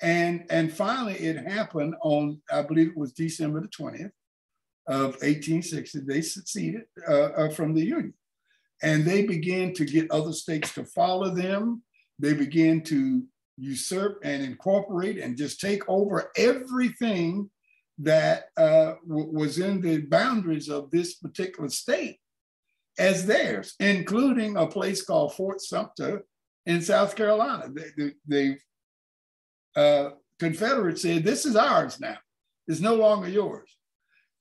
[0.00, 4.10] And, and finally, it happened on, I believe it was December the 20th
[4.86, 6.00] of 1860.
[6.00, 8.14] They seceded uh, uh, from the Union.
[8.82, 11.82] And they began to get other states to follow them.
[12.18, 13.22] They began to
[13.56, 17.48] usurp and incorporate and just take over everything
[17.98, 22.18] that uh, was in the boundaries of this particular state
[22.98, 26.24] as theirs, including a place called Fort Sumter
[26.66, 27.68] in South Carolina.
[28.26, 28.56] The,
[29.76, 32.18] uh, Confederates said, This is ours now,
[32.66, 33.76] it's no longer yours.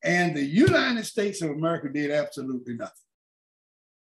[0.03, 2.95] And the United States of America did absolutely nothing.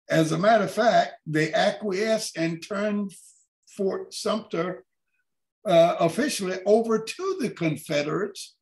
[0.09, 3.13] As a matter of fact, they acquiesced and turned
[3.69, 4.85] Fort Sumter
[5.67, 8.57] uh, officially over to the Confederates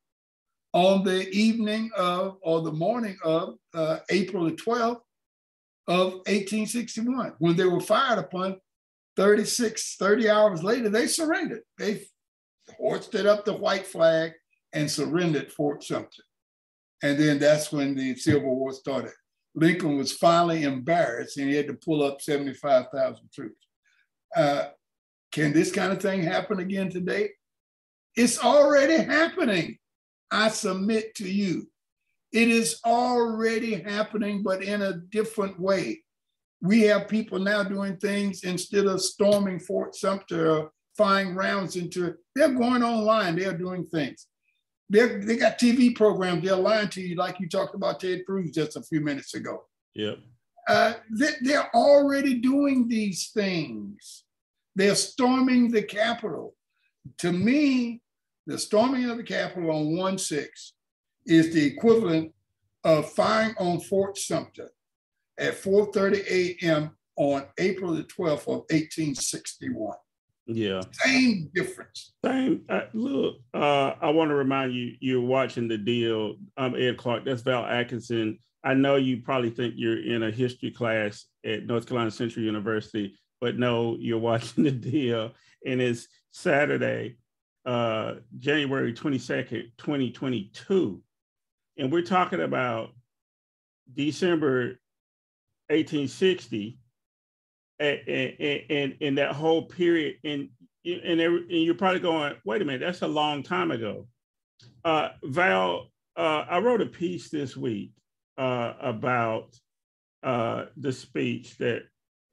[0.73, 5.01] on the evening of or the morning of uh, April the 12th,
[5.87, 7.35] of 1861.
[7.39, 8.57] When they were fired upon
[9.17, 11.63] 36, 30 hours later, they surrendered.
[11.79, 12.05] They
[12.79, 14.33] hoisted up the white flag
[14.73, 16.23] and surrendered Fort Sumter.
[17.03, 19.13] And then that's when the Civil War started.
[19.55, 23.67] Lincoln was finally embarrassed and he had to pull up 75,000 troops.
[24.35, 24.69] Uh,
[25.33, 27.31] can this kind of thing happen again today?
[28.17, 29.79] It's already happening.
[30.31, 31.69] I submit to you.
[32.33, 36.03] It is already happening, but in a different way.
[36.63, 42.07] We have people now doing things instead of storming Fort Sumter or firing rounds into
[42.07, 42.17] it.
[42.35, 44.29] They're going online, they're doing things.
[44.93, 48.51] They're, they got TV programs, they're lying to you, like you talked about Ted Cruz
[48.51, 49.65] just a few minutes ago.
[49.95, 50.19] Yep.
[50.69, 54.25] Uh, they, they're already doing these things.
[54.77, 56.55] They're storming the Capitol.
[57.19, 58.03] To me,
[58.47, 60.75] the storming of the Capitol on 1 6
[61.25, 62.35] is the equivalent
[62.85, 64.73] of firing on Fort Sumter
[65.39, 66.91] at 4:30 a.m.
[67.17, 69.97] on April the 12th of 1861.
[70.47, 70.83] Yeah.
[70.91, 72.13] Same difference.
[72.25, 72.65] Same.
[72.69, 76.35] Uh, look, uh, I want to remind you, you're watching the deal.
[76.57, 77.25] I'm Ed Clark.
[77.25, 78.39] That's Val Atkinson.
[78.65, 83.17] I know you probably think you're in a history class at North Carolina Central University,
[83.41, 85.33] but no, you're watching the deal.
[85.65, 87.19] And it's Saturday,
[87.65, 91.03] uh, January 22nd, 2022.
[91.79, 92.91] And we're talking about
[93.95, 94.79] December
[95.69, 96.79] 1860
[97.83, 100.17] in and that whole period.
[100.25, 100.49] And,
[100.85, 104.07] and, and you're probably going, wait a minute, that's a long time ago.
[104.85, 107.93] Uh, Val, uh, I wrote a piece this week
[108.39, 109.57] uh, about
[110.23, 111.83] uh, the speech that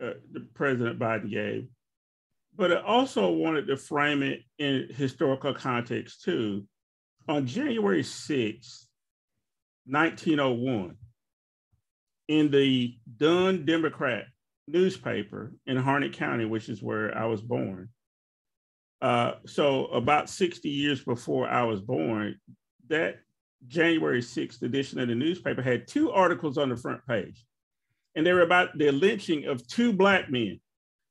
[0.03, 1.67] uh, the President Biden gave,
[2.55, 6.65] but I also wanted to frame it in historical context too.
[7.27, 8.87] On January 6,
[9.85, 10.95] 1901,
[12.27, 14.25] in the Dunn Democrat
[14.71, 17.89] newspaper in Harnett County, which is where I was born.
[19.01, 22.39] Uh, so about 60 years before I was born,
[22.89, 23.19] that
[23.67, 27.45] January 6th edition of the newspaper had two articles on the front page.
[28.15, 30.59] And they were about the lynching of two black men.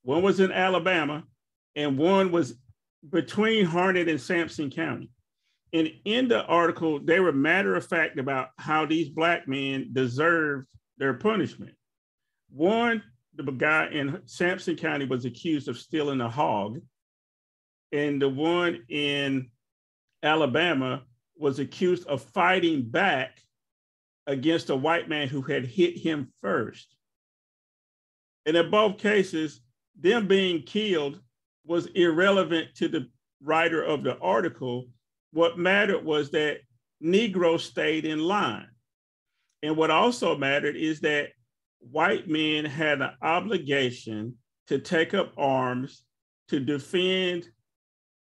[0.03, 1.25] One was in Alabama
[1.77, 2.55] and one was
[3.09, 5.11] between Harnett and Sampson County.
[5.73, 10.66] And in the article, they were matter of fact about how these black men deserved
[10.97, 11.75] their punishment.
[12.51, 13.03] One,
[13.38, 16.81] the guy in Sampson County was accused of stealing a hog,
[17.92, 19.51] and the one in
[20.22, 21.03] Alabama
[21.37, 23.40] was accused of fighting back
[24.27, 26.96] against a white man who had hit him first.
[28.44, 29.61] And in both cases,
[29.98, 31.20] them being killed
[31.64, 33.09] was irrelevant to the
[33.42, 34.88] writer of the article.
[35.33, 36.59] What mattered was that
[37.01, 38.68] Negroes stayed in line.
[39.62, 41.31] And what also mattered is that
[41.81, 44.37] white men had an obligation
[44.69, 46.03] to take up arms
[46.49, 47.49] to defend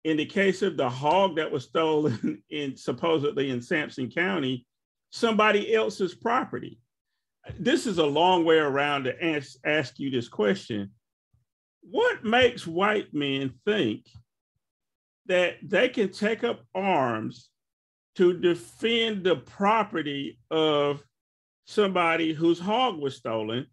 [0.04, 4.66] in the case of the hog that was stolen in supposedly in Sampson County,
[5.12, 6.80] somebody else's property.
[7.60, 10.92] This is a long way around to ask, ask you this question.
[11.82, 14.06] What makes white men think
[15.26, 17.50] that they can take up arms
[18.16, 21.04] to defend the property of
[21.66, 23.68] somebody whose hog was stolen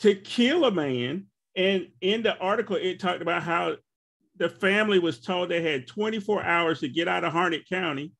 [0.00, 1.26] to kill a man?
[1.56, 3.76] And in the article, it talked about how
[4.36, 8.12] the family was told they had 24 hours to get out of Harnett County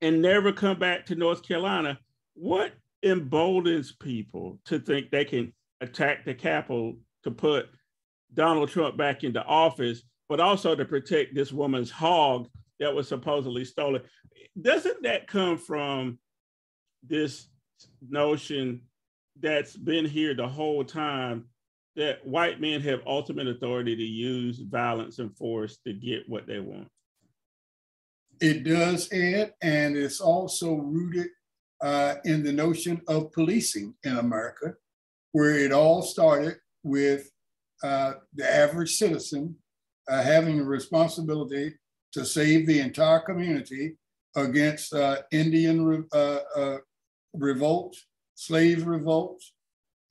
[0.00, 1.98] and never come back to North Carolina.
[2.34, 2.72] What
[3.02, 7.68] emboldens people to think they can attack the Capitol to put
[8.34, 12.48] Donald Trump back into office, but also to protect this woman's hog
[12.80, 14.02] that was supposedly stolen?
[14.60, 16.18] Doesn't that come from
[17.06, 17.46] this
[18.08, 18.80] notion
[19.40, 21.44] that's been here the whole time
[21.96, 26.60] that white men have ultimate authority to use violence and force to get what they
[26.60, 26.88] want.
[28.40, 31.28] It does, Ed, and it's also rooted
[31.80, 34.74] uh, in the notion of policing in America,
[35.32, 37.30] where it all started with
[37.82, 39.56] uh, the average citizen
[40.08, 41.74] uh, having a responsibility
[42.12, 43.96] to save the entire community
[44.36, 46.06] against uh, Indian
[47.38, 49.52] re- revolts, slave revolts,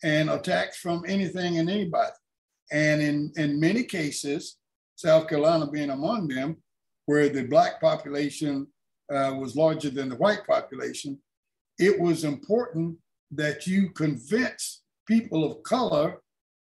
[0.03, 2.11] and attacks from anything and anybody.
[2.71, 4.57] And in, in many cases,
[4.95, 6.57] South Carolina being among them,
[7.05, 8.67] where the Black population
[9.13, 11.19] uh, was larger than the white population,
[11.77, 12.97] it was important
[13.31, 16.21] that you convince people of color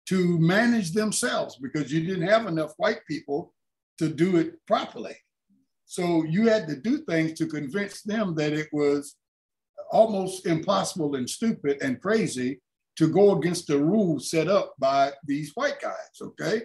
[0.08, 3.54] to manage themselves because you didn't have enough white people
[3.98, 5.16] to do it properly.
[5.86, 9.16] So you had to do things to convince them that it was
[9.96, 12.60] almost impossible and stupid and crazy
[12.98, 16.64] to go against the rules set up by these white guys, okay?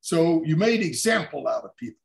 [0.00, 2.00] So you made example out of people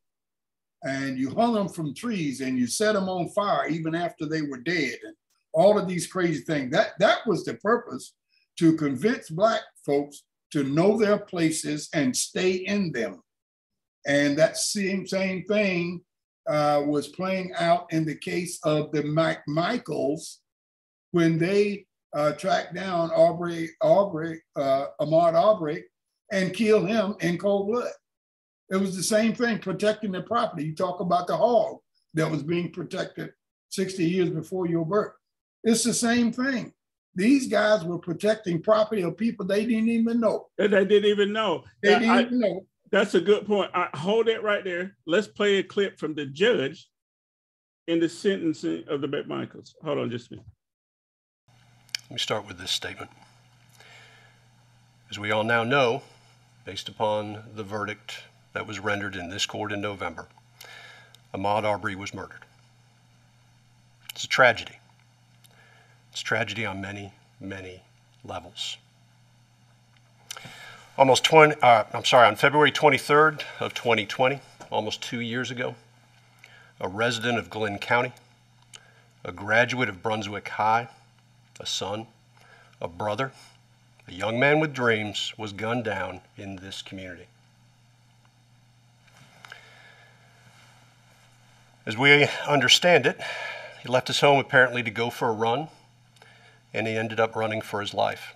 [0.82, 4.42] and you hung them from trees and you set them on fire even after they
[4.42, 5.14] were dead and
[5.54, 6.70] all of these crazy things.
[6.70, 8.14] That, that was the purpose
[8.58, 13.22] to convince black folks to know their places and stay in them.
[14.06, 16.02] And that same, same thing
[16.48, 20.38] uh, was playing out in the case of the McMichaels
[21.12, 25.84] when they uh, tracked down Aubrey, Aubrey, uh, Ahmaud Aubrey,
[26.32, 27.90] and killed him in cold blood.
[28.70, 30.64] It was the same thing, protecting the property.
[30.64, 31.78] You talk about the hog
[32.14, 33.32] that was being protected
[33.70, 35.12] 60 years before your birth.
[35.64, 36.72] It's the same thing.
[37.14, 40.48] These guys were protecting property of people they didn't even know.
[40.56, 41.64] They didn't even know.
[41.82, 42.66] They didn't I, even know.
[42.90, 43.70] That's a good point.
[43.74, 44.96] I, hold it right there.
[45.06, 46.88] Let's play a clip from the judge
[47.86, 49.72] in the sentencing of the McMichaels.
[49.82, 50.46] Hold on just a minute.
[52.08, 53.10] Let me start with this statement.
[55.10, 56.00] As we all now know,
[56.64, 58.20] based upon the verdict
[58.54, 60.26] that was rendered in this court in November,
[61.34, 62.46] Ahmaud Arbery was murdered.
[64.14, 64.78] It's a tragedy.
[66.10, 67.82] It's a tragedy on many, many
[68.24, 68.78] levels.
[70.96, 74.40] Almost 20, uh, I'm sorry, on February 23rd of 2020,
[74.70, 75.74] almost two years ago,
[76.80, 78.12] a resident of Glynn County,
[79.24, 80.88] a graduate of Brunswick High,
[81.60, 82.06] a son,
[82.80, 83.32] a brother,
[84.06, 87.26] a young man with dreams was gunned down in this community.
[91.84, 93.18] As we understand it,
[93.82, 95.68] he left his home apparently to go for a run,
[96.74, 98.34] and he ended up running for his life.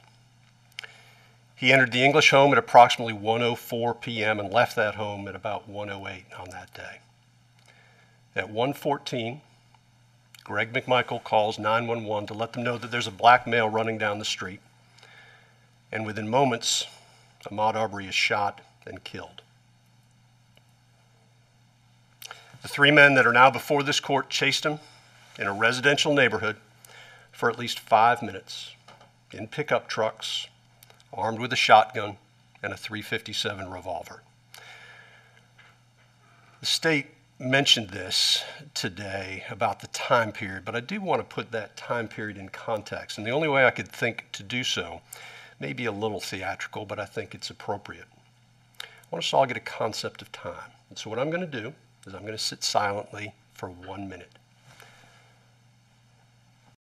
[1.55, 4.41] He entered the English home at approximately 1:04 p.m.
[4.41, 7.01] and left that home at about 1:08 on that day.
[8.35, 9.41] At 1:14,
[10.45, 14.19] Greg McMichael calls 911 to let them know that there's a black male running down
[14.19, 14.61] the street.
[15.93, 16.87] And within moments,
[17.47, 19.43] Ahmaud Arbery is shot and killed.
[22.63, 24.79] The three men that are now before this court chased him
[25.39, 26.57] in a residential neighborhood
[27.31, 28.75] for at least five minutes
[29.33, 30.47] in pickup trucks,
[31.13, 32.19] armed with a shotgun
[32.63, 34.23] and a 357 revolver.
[36.61, 37.07] The state
[37.43, 42.07] mentioned this today about the time period, but I do want to put that time
[42.07, 43.19] period in context.
[43.19, 45.01] And the only way I could think to do so
[45.59, 48.07] may be a little theatrical, but I think it's appropriate.
[48.81, 50.71] I want us to all get a concept of time.
[50.89, 51.75] And so, what I'm going to do
[52.07, 54.31] is I'm going to sit silently for one minute.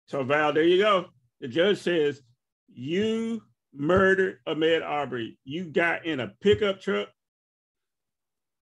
[0.08, 1.08] So, Val, there you go.
[1.42, 2.22] The judge says,
[2.68, 3.42] You
[3.74, 5.38] murdered Ahmed Aubrey.
[5.44, 7.10] You got in a pickup truck,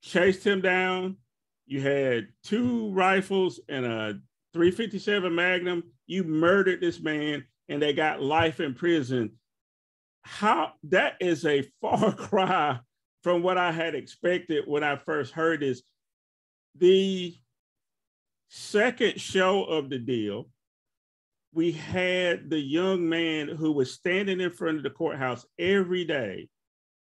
[0.03, 1.17] chased him down,
[1.73, 4.21] you had two rifles and a
[4.53, 5.83] 357 Magnum.
[6.07, 9.39] You murdered this man and they got life in prison.
[10.21, 12.79] How that is a far cry
[13.23, 15.81] from what I had expected when I first heard this.
[16.77, 17.35] The
[18.51, 20.51] second show of the deal,
[21.55, 26.51] we had the young man who was standing in front of the courthouse every day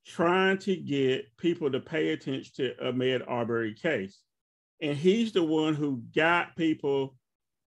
[0.06, 4.20] trying to get people to pay attention to Ahmaud Arbery case.
[4.82, 7.14] And he's the one who got people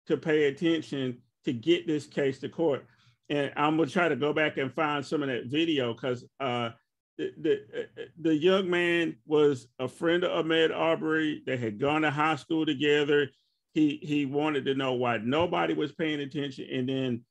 [0.07, 2.85] to pay attention to get this case to court.
[3.29, 6.71] And I'm gonna try to go back and find some of that video because uh,
[7.17, 7.87] the, the,
[8.19, 11.43] the young man was a friend of Ahmaud Arbery.
[11.45, 13.29] They had gone to high school together.
[13.73, 17.21] He he wanted to know why nobody was paying attention, and then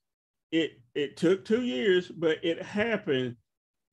[0.51, 3.37] it it took two years, but it happened.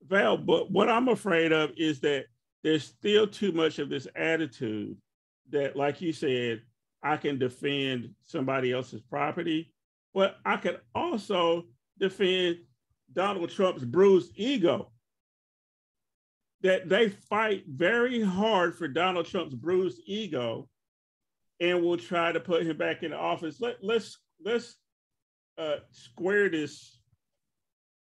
[0.04, 2.26] Val, but what I'm afraid of is that
[2.64, 4.96] there's still too much of this attitude
[5.52, 6.62] that, like you said,
[7.04, 9.74] I can defend somebody else's property,
[10.14, 11.66] but I can also
[12.00, 12.58] defend
[13.14, 14.91] Donald Trump's bruised ego.
[16.62, 20.68] That they fight very hard for Donald Trump's bruised ego
[21.60, 23.62] and will try to put him back in office.
[23.62, 24.76] Let, let's let's
[25.58, 27.00] uh, square this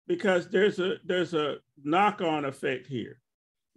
[0.07, 3.19] because there's a there's a knock-on effect here.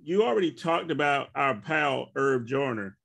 [0.02, 2.96] You already talked about our pal Irv Joyner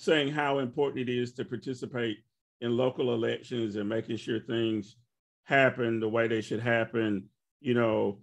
[0.00, 2.16] saying how important it is to participate
[2.62, 4.96] in local elections and making sure things
[5.44, 7.28] happen the way they should happen,
[7.60, 8.16] you know,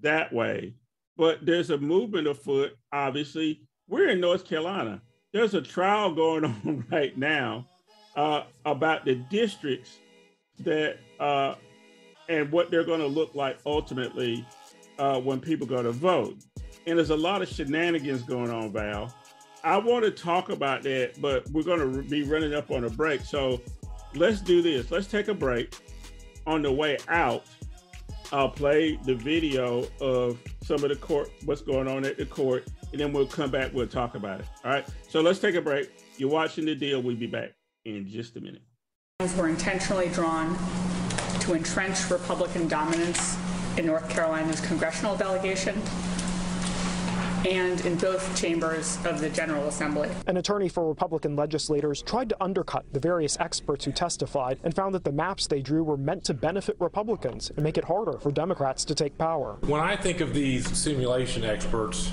[0.00, 0.74] that way.
[1.16, 3.62] But there's a movement afoot, obviously.
[3.88, 5.02] We're in North Carolina.
[5.32, 7.66] There's a trial going on right now
[8.14, 9.98] uh, about the districts
[10.60, 11.56] that uh,
[12.28, 14.46] and what they're going to look like ultimately
[15.00, 16.36] uh, when people go to vote.
[16.86, 19.12] And there's a lot of shenanigans going on, Val.
[19.64, 22.90] I want to talk about that, but we're going to be running up on a
[22.90, 23.22] break.
[23.22, 23.62] So
[24.14, 24.90] let's do this.
[24.90, 25.74] Let's take a break.
[26.46, 27.46] On the way out,
[28.30, 32.68] I'll play the video of some of the court, what's going on at the court,
[32.92, 33.72] and then we'll come back.
[33.72, 34.46] We'll talk about it.
[34.62, 34.86] All right.
[35.08, 35.90] So let's take a break.
[36.18, 37.00] You're watching the deal.
[37.00, 37.52] We'll be back
[37.86, 38.62] in just a minute.
[39.38, 40.58] Were intentionally drawn
[41.40, 43.38] to entrench Republican dominance
[43.78, 45.80] in North Carolina's congressional delegation
[47.44, 50.08] and in both chambers of the General Assembly.
[50.26, 54.94] An attorney for Republican legislators tried to undercut the various experts who testified and found
[54.94, 58.30] that the maps they drew were meant to benefit Republicans and make it harder for
[58.30, 59.56] Democrats to take power.
[59.62, 62.10] When I think of these simulation experts,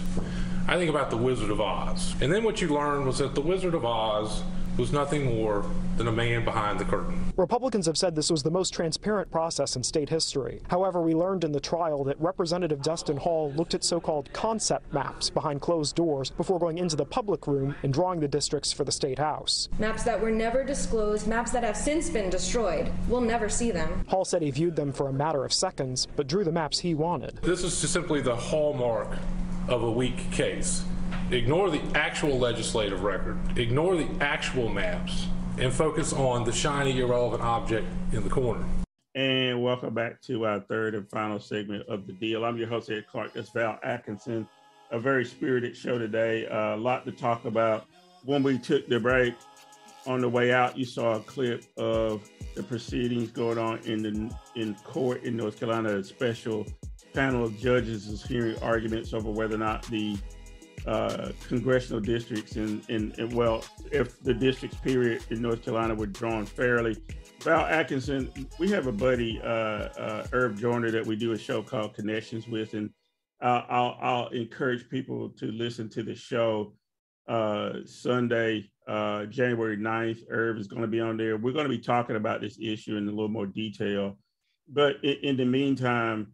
[0.67, 2.15] I think about the Wizard of Oz.
[2.21, 4.43] And then what you learned was that the Wizard of Oz
[4.81, 5.63] was nothing more
[5.97, 7.31] than a man behind the curtain.
[7.37, 10.59] Republicans have said this was the most transparent process in state history.
[10.69, 14.91] However, we learned in the trial that Representative Destin Hall looked at so called concept
[14.91, 18.83] maps behind closed doors before going into the public room and drawing the districts for
[18.83, 19.69] the state house.
[19.77, 22.91] Maps that were never disclosed, maps that have since been destroyed.
[23.07, 24.03] We'll never see them.
[24.07, 26.95] Hall said he viewed them for a matter of seconds, but drew the maps he
[26.95, 27.37] wanted.
[27.43, 29.09] This is simply the hallmark
[29.67, 30.83] of a weak case.
[31.31, 35.27] Ignore the actual legislative record, ignore the actual maps,
[35.57, 38.65] and focus on the shiny, irrelevant object in the corner.
[39.15, 42.43] And welcome back to our third and final segment of the deal.
[42.43, 43.31] I'm your host, Ed Clark.
[43.31, 44.45] That's Val Atkinson.
[44.91, 46.47] A very spirited show today.
[46.47, 47.85] Uh, a lot to talk about.
[48.25, 49.33] When we took the break,
[50.05, 54.35] on the way out, you saw a clip of the proceedings going on in the
[54.55, 55.95] in court in North Carolina.
[55.95, 56.65] A special
[57.13, 60.17] panel of judges is hearing arguments over whether or not the
[60.85, 66.07] uh, congressional districts and, and, and, well, if the districts period in North Carolina were
[66.07, 66.97] drawn fairly.
[67.41, 71.61] Val Atkinson, we have a buddy, uh, uh, Irv Joyner, that we do a show
[71.61, 72.89] called Connections with, and
[73.41, 76.73] I'll, I'll encourage people to listen to the show
[77.27, 80.23] uh, Sunday, uh, January 9th.
[80.29, 81.37] Irv is going to be on there.
[81.37, 84.17] We're going to be talking about this issue in a little more detail.
[84.67, 86.33] But in, in the meantime,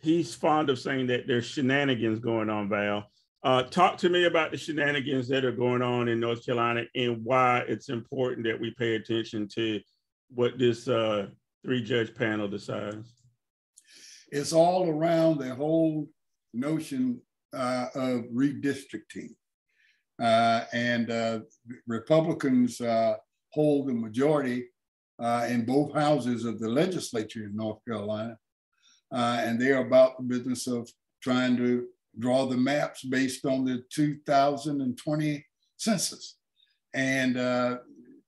[0.00, 3.10] he's fond of saying that there's shenanigans going on, Val.
[3.42, 7.24] Uh, talk to me about the shenanigans that are going on in North Carolina and
[7.24, 9.80] why it's important that we pay attention to
[10.34, 11.28] what this uh,
[11.64, 13.22] three judge panel decides.
[14.32, 16.08] It's all around the whole
[16.52, 17.20] notion
[17.52, 19.30] uh, of redistricting.
[20.20, 21.40] Uh, and uh,
[21.86, 23.14] Republicans uh,
[23.52, 24.66] hold the majority
[25.48, 28.36] in both houses of the legislature in North Carolina
[29.12, 30.88] uh, and they're about the business of
[31.22, 31.86] trying to
[32.18, 35.46] draw the maps based on the 2020
[35.76, 36.36] census.
[36.94, 37.78] And uh,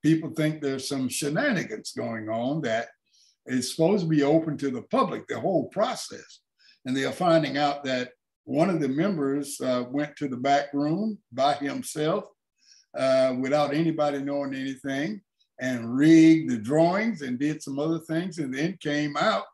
[0.03, 2.89] people think there's some shenanigans going on that
[3.47, 6.41] is supposed to be open to the public, the whole process.
[6.85, 8.11] And they are finding out that
[8.45, 12.24] one of the members uh, went to the back room by himself
[12.97, 15.20] uh, without anybody knowing anything
[15.61, 19.45] and rigged the drawings and did some other things and then came out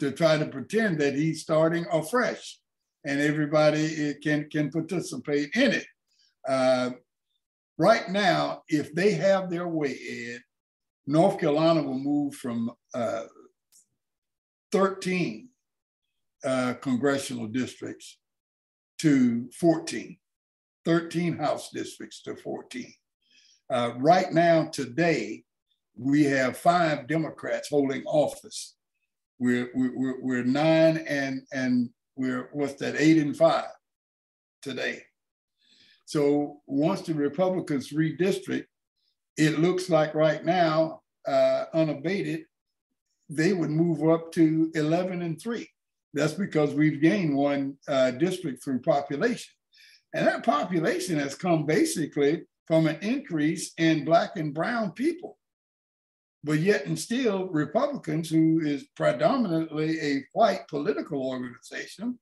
[0.00, 2.58] to try to pretend that he's starting afresh
[3.04, 5.86] and everybody can, can participate in it.
[6.48, 6.90] Uh,
[7.78, 10.40] right now, if they have their way, Ed,
[11.06, 13.24] North Carolina will move from uh,
[14.72, 15.48] 13
[16.44, 18.18] uh, congressional districts
[18.98, 20.16] to 14,
[20.84, 22.92] 13 House districts to 14.
[23.70, 25.44] Uh, right now, today,
[25.96, 28.76] we have five Democrats holding office
[29.40, 33.70] we're, we're, we're nine and, and we're, what's that, eight and five
[34.62, 35.02] today.
[36.04, 38.66] So once the Republicans redistrict,
[39.36, 42.44] it looks like right now, uh, unabated,
[43.28, 45.68] they would move up to 11 and three.
[46.12, 49.52] That's because we've gained one uh, district through population.
[50.12, 55.38] And that population has come basically from an increase in Black and Brown people.
[56.42, 62.18] But yet and still, Republicans, who is predominantly a white political organization,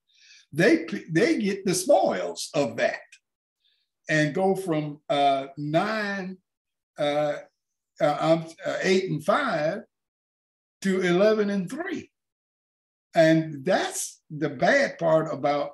[0.52, 3.00] they, they get the spoils of that
[4.08, 6.38] and go from uh, nine,
[6.98, 7.36] uh,
[8.00, 8.04] uh,
[8.66, 9.82] uh, eight and five
[10.82, 12.10] to 11 and three.
[13.14, 15.72] And that's the bad part about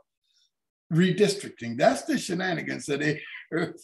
[0.93, 1.77] redistricting.
[1.77, 3.19] That's the shenanigans that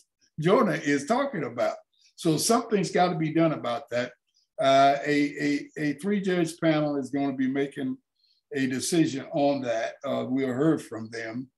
[0.40, 1.76] Joyner is talking about.
[2.16, 4.12] So something's got to be done about that.
[4.60, 7.96] Uh, a, a, a three judge panel is going to be making
[8.54, 9.94] a decision on that.
[10.04, 11.48] Uh, we'll hear from them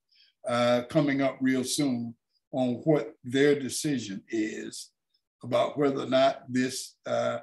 [0.46, 2.14] uh, coming up real soon
[2.52, 4.90] on what their decision is
[5.42, 7.38] about whether or not this uh,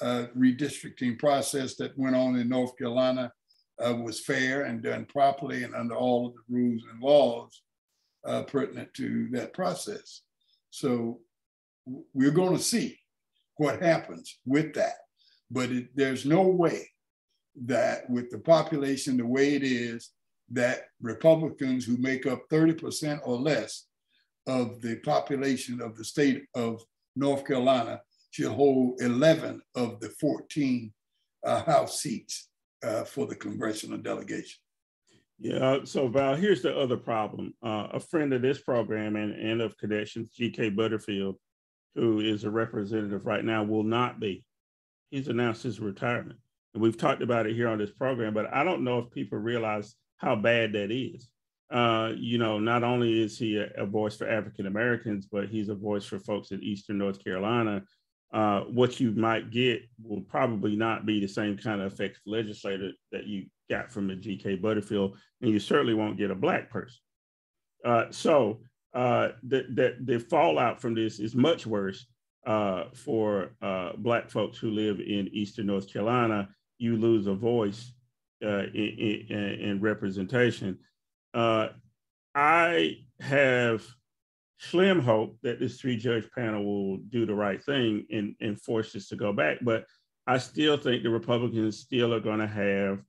[0.00, 3.30] uh, redistricting process that went on in North Carolina
[3.84, 7.62] uh, was fair and done properly and under all of the rules and laws
[8.46, 10.22] pertinent to that process.
[10.70, 11.20] So
[12.14, 12.98] we're going to see
[13.58, 14.94] what happens with that.
[15.50, 16.88] But it, there's no way
[17.64, 20.10] that with the population the way it is,
[20.50, 23.86] that Republicans who make up 30% or less
[24.46, 26.82] of the population of the state of
[27.16, 28.00] North Carolina
[28.30, 30.92] should hold 11 of the 14
[31.44, 32.48] uh, House seats
[32.82, 34.58] uh, for the congressional delegation.
[35.38, 35.78] Yeah.
[35.84, 37.54] So Val, here's the other problem.
[37.62, 40.70] Uh, a friend of this program and, and of Connections, G.K.
[40.70, 41.36] Butterfield,
[41.94, 44.44] who is a representative right now, will not be.
[45.10, 46.38] He's announced his retirement.
[46.74, 49.38] And we've talked about it here on this program, but I don't know if people
[49.38, 51.30] realize how bad that is.
[51.70, 55.68] Uh, you know, not only is he a, a voice for African Americans, but he's
[55.68, 57.82] a voice for folks in Eastern North Carolina.
[58.32, 62.90] Uh, what you might get will probably not be the same kind of effective legislator
[63.12, 66.98] that you got from the GK Butterfield, and you certainly won't get a black person.
[67.84, 68.60] Uh, so
[68.94, 72.06] uh, the, the fallout from this is much worse
[72.46, 76.48] uh, for uh, black folks who live in Eastern North Carolina.
[76.78, 77.92] You lose a voice
[78.42, 80.78] uh, in, in, in, representation.
[81.34, 81.68] Uh,
[82.34, 83.84] I have
[84.58, 88.92] slim hope that this three judge panel will do the right thing and, and force
[88.92, 89.58] this to go back.
[89.60, 89.84] But
[90.26, 93.02] I still think the Republicans still are going to have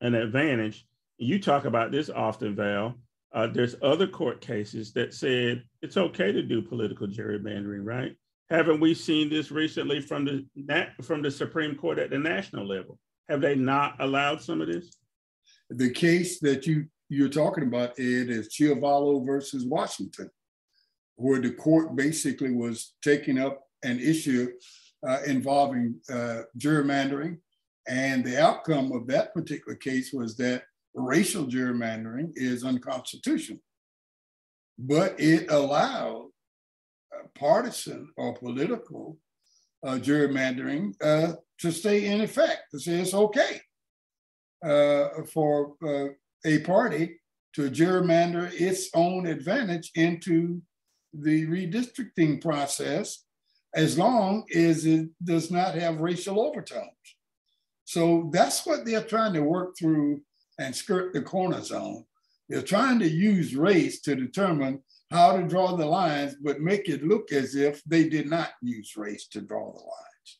[0.00, 0.86] an advantage.
[1.18, 2.94] You talk about this often, Val.
[3.34, 8.14] Uh, there's other court cases that said it's okay to do political gerrymandering, right?
[8.50, 12.98] Haven't we seen this recently from the from the Supreme Court at the national level?
[13.30, 14.96] Have they not allowed some of this?
[15.70, 20.30] The case that you you're talking about, Ed, is Chiavallo versus Washington,
[21.16, 24.50] where the court basically was taking up an issue
[25.06, 27.38] uh, involving uh, gerrymandering
[27.86, 30.62] and the outcome of that particular case was that
[30.94, 33.60] racial gerrymandering is unconstitutional.
[34.78, 36.30] But it allowed
[37.34, 39.18] partisan or political
[39.84, 43.60] uh, gerrymandering uh, to stay in effect, to say it's okay
[44.64, 46.08] uh, for uh,
[46.44, 47.18] a party
[47.54, 50.60] to gerrymander its own advantage into
[51.12, 53.24] the redistricting process
[53.74, 56.88] as long as it does not have racial overtones.
[57.84, 60.22] So that's what they're trying to work through
[60.58, 62.04] and skirt the corner zone.
[62.48, 67.04] They're trying to use race to determine how to draw the lines, but make it
[67.04, 70.38] look as if they did not use race to draw the lines.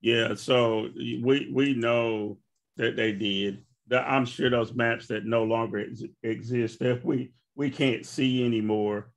[0.00, 2.38] Yeah, so we we know
[2.76, 3.64] that they did.
[3.92, 9.12] I'm sure those maps that no longer ex- exist that we we can't see anymore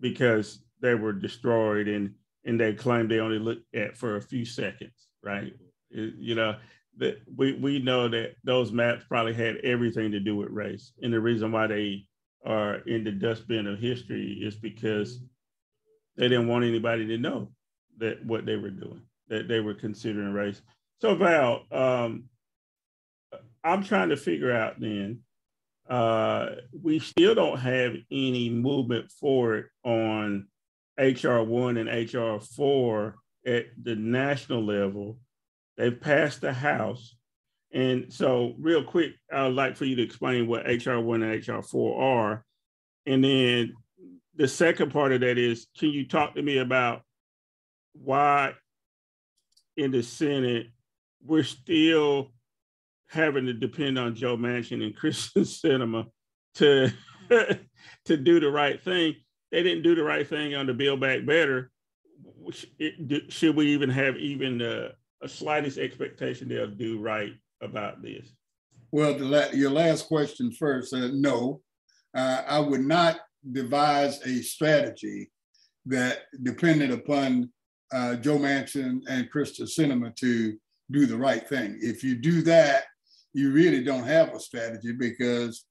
[0.00, 2.14] because they were destroyed and
[2.44, 5.52] and they claim they only looked at for a few seconds, right?
[5.90, 6.54] you know
[6.98, 11.12] that we we know that those maps probably had everything to do with race, and
[11.12, 12.04] the reason why they
[12.44, 15.20] are in the dustbin of history is because
[16.16, 17.50] they didn't want anybody to know
[17.98, 20.60] that what they were doing, that they were considering race.
[21.00, 22.24] So Val, um,
[23.62, 25.20] I'm trying to figure out then.
[25.88, 30.46] Uh, we still don't have any movement forward on
[30.98, 35.18] HR one and HR four at the national level
[35.78, 37.14] They've passed the House.
[37.72, 41.48] And so, real quick, I would like for you to explain what HR 1 and
[41.48, 42.44] HR 4 are.
[43.06, 43.74] And then
[44.34, 47.02] the second part of that is can you talk to me about
[47.92, 48.54] why
[49.76, 50.68] in the Senate
[51.24, 52.32] we're still
[53.08, 56.06] having to depend on Joe Manchin and Kyrsten Sinema
[56.56, 56.90] to
[58.06, 59.14] to do the right thing?
[59.52, 61.70] They didn't do the right thing on the Build Back Better.
[63.28, 64.88] Should we even have even uh,
[65.22, 68.28] a slightest expectation they'll do right about this?
[68.90, 70.94] Well, la- your last question first.
[70.94, 71.60] Uh, no,
[72.16, 73.18] uh, I would not
[73.52, 75.30] devise a strategy
[75.86, 77.50] that depended upon
[77.92, 80.56] uh, Joe Manchin and Kyrsten Sinema to
[80.90, 81.78] do the right thing.
[81.80, 82.84] If you do that,
[83.34, 85.64] you really don't have a strategy because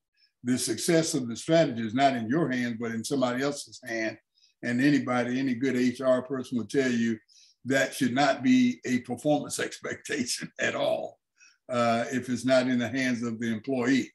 [0.43, 4.17] the success of the strategy is not in your hands, but in somebody else's hand.
[4.63, 7.17] And anybody, any good HR person will tell you
[7.67, 11.19] that should not be a performance expectation at all
[11.69, 14.11] uh, if it's not in the hands of the employee.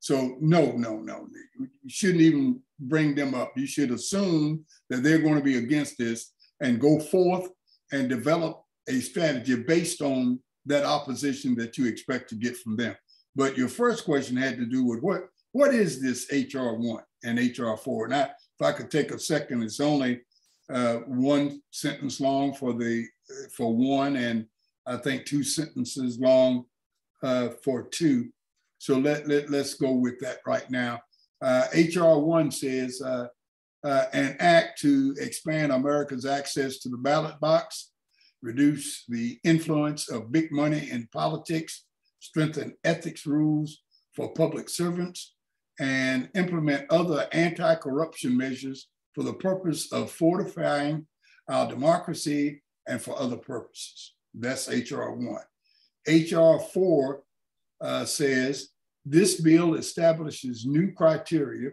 [0.00, 1.28] So no, no, no,
[1.58, 3.52] you shouldn't even bring them up.
[3.56, 7.50] You should assume that they're going to be against this and go forth
[7.92, 12.96] and develop a strategy based on that opposition that you expect to get from them.
[13.36, 15.22] But your first question had to do with what
[15.52, 18.08] what is this HR one and HR four?
[18.08, 20.20] Now, if I could take a second, it's only
[20.72, 23.06] uh, one sentence long for the
[23.56, 24.46] for one, and
[24.86, 26.64] I think two sentences long
[27.22, 28.30] uh, for two.
[28.78, 31.00] So let, let let's go with that right now.
[31.42, 33.26] Uh, HR one says uh,
[33.84, 37.90] uh, an act to expand America's access to the ballot box,
[38.42, 41.84] reduce the influence of big money in politics,
[42.20, 43.82] strengthen ethics rules
[44.14, 45.34] for public servants,
[45.78, 48.88] and implement other anti-corruption measures
[49.20, 51.06] for the purpose of fortifying
[51.46, 54.14] our democracy and for other purposes.
[54.32, 55.36] That's HR 1.
[56.08, 57.22] HR 4
[57.82, 58.68] uh, says
[59.04, 61.72] This bill establishes new criteria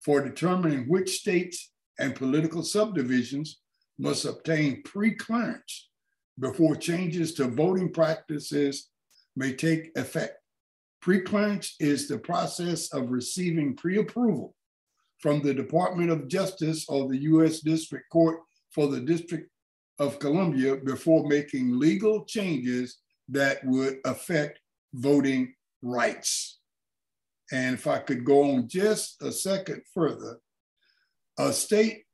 [0.00, 3.60] for determining which states and political subdivisions
[3.98, 5.90] must obtain pre-clearance
[6.38, 8.88] before changes to voting practices
[9.36, 10.38] may take effect.
[11.02, 14.54] Pre-clearance is the process of receiving pre-approval
[15.18, 17.60] from the Department of Justice or the U.S.
[17.60, 18.40] District Court
[18.70, 19.48] for the District
[19.98, 22.98] of Columbia before making legal changes
[23.28, 24.60] that would affect
[24.94, 26.58] voting rights.
[27.52, 30.38] And if I could go on just a second further,
[31.38, 32.04] a state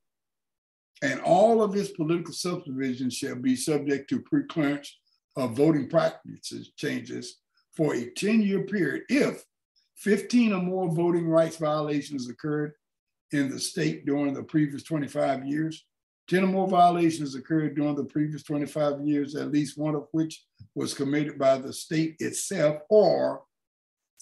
[1.02, 4.88] and all of its political subdivisions shall be subject to preclearance
[5.36, 7.38] of voting practices changes
[7.76, 9.42] for a 10-year period if
[9.96, 12.72] 15 or more voting rights violations occurred
[13.32, 15.84] in the state during the previous 25 years.
[16.28, 20.44] 10 or more violations occurred during the previous 25 years, at least one of which
[20.74, 23.42] was committed by the state itself, or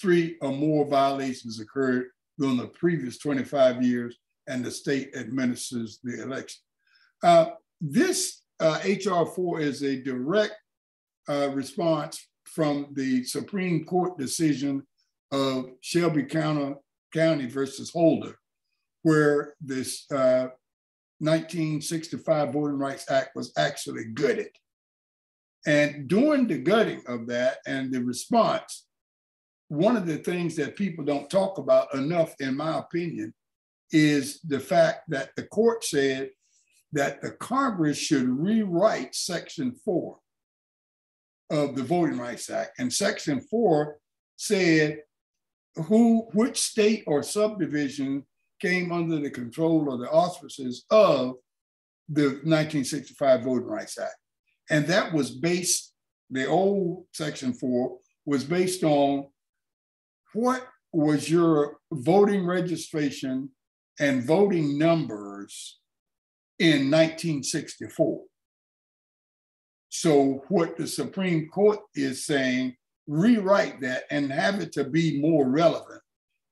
[0.00, 2.06] three or more violations occurred
[2.38, 6.60] during the previous 25 years and the state administers the election.
[7.22, 7.46] Uh,
[7.80, 10.54] this uh, HR 4 is a direct
[11.28, 14.82] uh, response from the Supreme Court decision
[15.30, 16.74] of Shelby County,
[17.12, 18.36] County versus Holder,
[19.02, 24.50] where this 1965 uh, Voting Rights Act was actually gutted.
[25.66, 28.86] And during the gutting of that and the response,
[29.68, 33.34] one of the things that people don't talk about enough, in my opinion,
[33.92, 36.30] is the fact that the court said
[36.92, 40.18] that the Congress should rewrite Section 4
[41.50, 42.78] of the Voting Rights Act.
[42.78, 43.98] And Section 4
[44.36, 45.02] said
[45.76, 48.24] who, which state or subdivision
[48.60, 51.34] came under the control or the auspices of
[52.08, 54.16] the 1965 Voting Rights Act.
[54.70, 55.92] And that was based,
[56.30, 57.96] the old Section 4
[58.26, 59.26] was based on
[60.32, 63.50] what was your voting registration
[63.98, 65.78] and voting numbers
[66.58, 68.22] in 1964.
[69.88, 72.76] So, what the Supreme Court is saying,
[73.08, 76.00] rewrite that and have it to be more relevant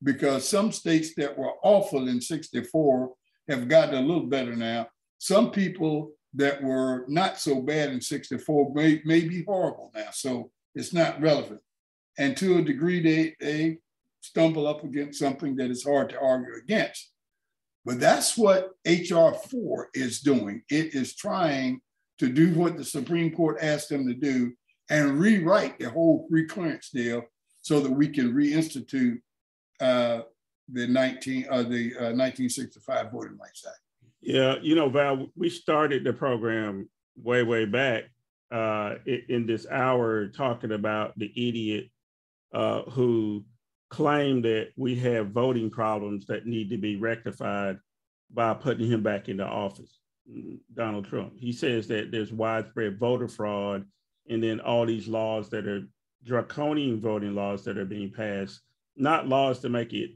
[0.03, 3.11] because some states that were awful in 64
[3.49, 4.87] have gotten a little better now.
[5.17, 10.09] Some people that were not so bad in 64 may, may be horrible now.
[10.11, 11.61] So, it's not relevant.
[12.17, 13.79] And to a degree, they, they
[14.21, 17.11] stumble up against something that is hard to argue against.
[17.85, 20.63] But that's what HR 4 is doing.
[20.69, 21.81] It is trying
[22.19, 24.53] to do what the Supreme Court asked them to do
[24.89, 27.23] and rewrite the whole preclearance deal
[27.61, 29.19] so that we can reinstitute
[29.79, 30.21] uh,
[30.71, 33.77] the 19 uh, the uh, 1965 Voting Rights Act.
[34.21, 38.05] Yeah, you know, Val, we started the program way way back
[38.51, 41.89] uh, in this hour talking about the idiot
[42.53, 43.45] uh, who
[43.89, 47.79] claimed that we have voting problems that need to be rectified
[48.31, 49.99] by putting him back into office,
[50.73, 51.33] Donald Trump.
[51.35, 53.85] He says that there's widespread voter fraud,
[54.29, 55.87] and then all these laws that are
[56.23, 58.61] draconian voting laws that are being passed,
[58.95, 60.11] not laws to make it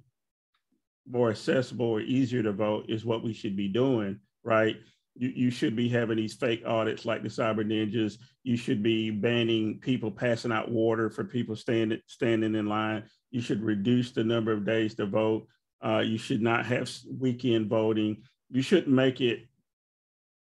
[1.07, 4.77] more accessible or easier to vote, is what we should be doing, right?
[5.15, 8.17] You, you should be having these fake audits like the cyber ninjas.
[8.43, 13.03] You should be banning people passing out water for people standing standing in line.
[13.31, 15.47] You should reduce the number of days to vote.
[15.85, 18.23] Uh, you should not have weekend voting.
[18.49, 19.47] You shouldn't make it,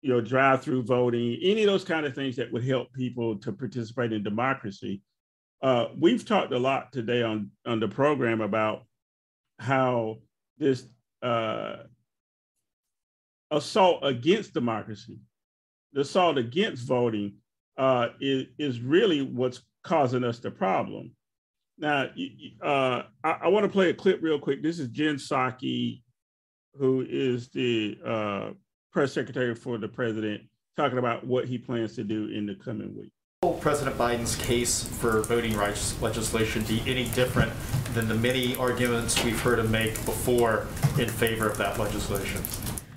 [0.01, 1.39] you know, drive-through voting.
[1.43, 5.03] Any of those kind of things that would help people to participate in democracy.
[5.63, 8.85] Uh, we've talked a lot today on on the program about
[9.59, 10.19] how
[10.59, 10.87] this
[11.23, 11.77] uh,
[13.51, 15.19] assault against democracy,
[15.93, 17.35] the assault against voting,
[17.79, 21.13] uh, is, is really what's causing us the problem.
[21.79, 22.09] Now,
[22.63, 24.63] uh, I, I want to play a clip real quick.
[24.63, 26.03] This is Jen Psaki,
[26.79, 28.51] who is the uh,
[28.93, 30.43] press secretary for the president,
[30.77, 33.13] talking about what he plans to do in the coming week.
[33.47, 37.53] Will President Biden's case for voting rights legislation be any different
[37.95, 40.67] than the many arguments we've heard him make before
[40.99, 42.43] in favor of that legislation?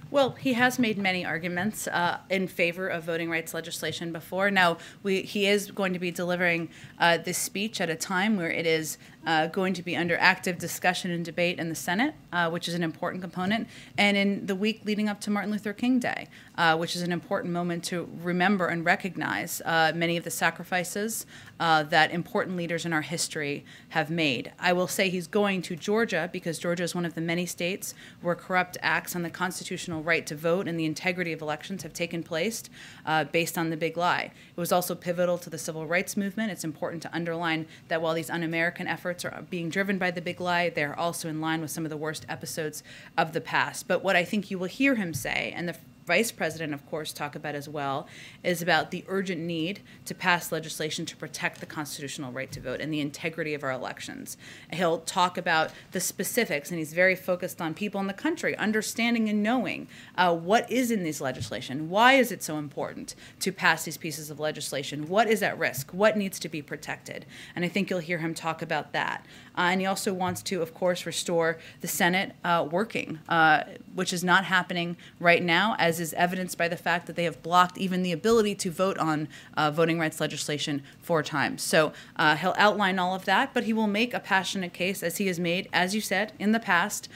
[0.10, 4.50] Well, he has made many arguments uh, in favor of voting rights legislation before.
[4.50, 8.50] Now, we, he is going to be delivering uh, this speech at a time where
[8.50, 12.50] it is uh, going to be under active discussion and debate in the Senate, uh,
[12.50, 13.68] which is an important component,
[13.98, 17.12] and in the week leading up to Martin Luther King Day, uh, which is an
[17.12, 21.26] important moment to remember and recognize uh, many of the sacrifices
[21.60, 24.52] uh, that important leaders in our history have made.
[24.60, 27.94] I will say he's going to Georgia because Georgia is one of the many states
[28.22, 31.94] where corrupt acts on the constitutional right to vote and the integrity of elections have
[31.94, 32.64] taken place
[33.06, 34.32] uh, based on the big lie.
[34.60, 36.51] It was also pivotal to the civil rights movement.
[36.51, 40.20] It's important to underline that while these un American efforts are being driven by the
[40.20, 40.68] big lie.
[40.68, 42.84] They're also in line with some of the worst episodes
[43.18, 43.88] of the past.
[43.88, 45.78] But what I think you will hear him say, and the
[46.10, 48.07] vice president, of course, talk about as well,
[48.43, 52.82] is about the urgent need to pass legislation to protect the constitutional right to vote
[52.82, 54.36] and the integrity of our elections.
[54.74, 59.30] He'll talk about the specifics, and he's very focused on people in the country understanding
[59.30, 59.88] and knowing
[60.18, 61.91] uh, what is in this legislation.
[61.91, 65.07] Why is it so important to pass these pieces of legislation?
[65.10, 65.91] What is at risk?
[65.91, 67.28] What needs to be protected?
[67.55, 69.24] And I think you'll hear him talk about that.
[69.60, 74.14] Uh, and he also wants to, of course, restore the Senate uh, working, uh, which
[74.14, 77.78] is not happening right now, as is evidenced by the fact that they have blocked
[77.78, 79.28] even the ability to vote on
[79.72, 81.62] voting rights legislation four times.
[81.62, 85.28] So he'll outline all of that, but he will make a passionate case, as he
[85.28, 87.10] has made, as you said, in the past,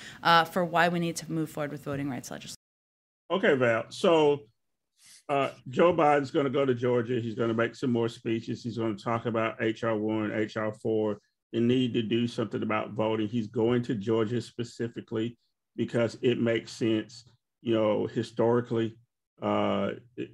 [0.51, 2.57] for why we need to move forward with voting rights legislation.
[3.31, 3.85] Okay, Val.
[3.87, 4.41] So
[5.29, 7.19] uh, Joe Biden's going to go to Georgia.
[7.21, 8.63] He's going to make some more speeches.
[8.63, 11.17] He's going to talk about HR1, HR4,
[11.53, 13.27] and need to do something about voting.
[13.27, 15.37] He's going to Georgia specifically
[15.75, 17.25] because it makes sense,
[17.61, 18.97] you know, historically,
[19.41, 20.31] uh, it,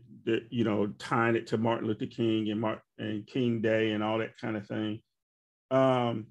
[0.50, 4.20] you know, tying it to Martin Luther King and Mark and King Day and all
[4.20, 5.02] that kind of thing.
[5.72, 6.28] Um,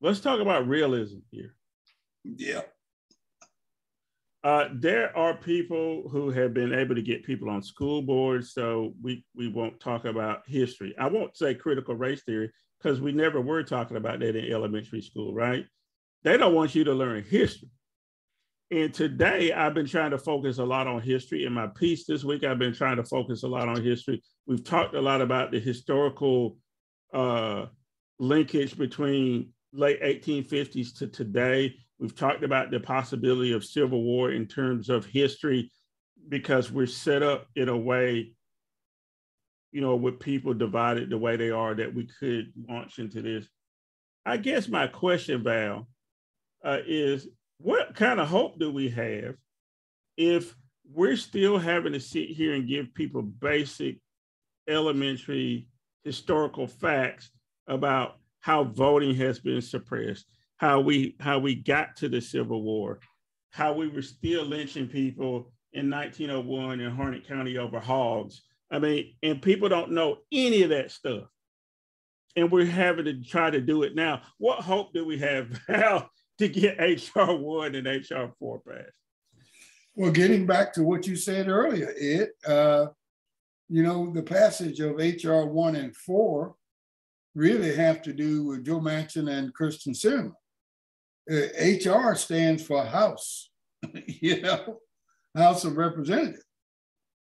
[0.00, 1.54] let's talk about realism here.
[2.24, 2.62] Yeah.
[4.44, 8.92] Uh, there are people who have been able to get people on school boards, so
[9.02, 10.94] we we won't talk about history.
[10.98, 15.00] I won't say critical race theory because we never were talking about that in elementary
[15.00, 15.64] school, right?
[16.24, 17.70] They don't want you to learn history.
[18.70, 21.46] And today I've been trying to focus a lot on history.
[21.46, 24.22] In my piece this week, I've been trying to focus a lot on history.
[24.46, 26.58] We've talked a lot about the historical
[27.14, 27.66] uh,
[28.18, 34.46] linkage between late 1850s to today We've talked about the possibility of civil war in
[34.46, 35.70] terms of history
[36.28, 38.32] because we're set up in a way,
[39.72, 43.46] you know, with people divided the way they are that we could launch into this.
[44.26, 45.86] I guess my question, Val,
[46.64, 47.28] uh, is
[47.58, 49.36] what kind of hope do we have
[50.16, 50.54] if
[50.90, 53.98] we're still having to sit here and give people basic
[54.68, 55.68] elementary
[56.04, 57.30] historical facts
[57.66, 60.26] about how voting has been suppressed,
[60.64, 62.98] how we how we got to the Civil War,
[63.50, 68.40] how we were still lynching people in 1901 in Harnett County over hogs.
[68.70, 71.24] I mean, and people don't know any of that stuff.
[72.34, 74.22] And we're having to try to do it now.
[74.38, 76.08] What hope do we have now
[76.38, 78.90] to get HR one and HR four passed?
[79.94, 82.86] Well, getting back to what you said earlier, Ed, uh,
[83.68, 86.54] you know, the passage of HR one and four
[87.34, 90.32] really have to do with Joe Manchin and Kyrsten Sinema.
[91.28, 93.50] HR uh, stands for House,
[94.06, 94.78] you know,
[95.34, 96.44] House of Representatives.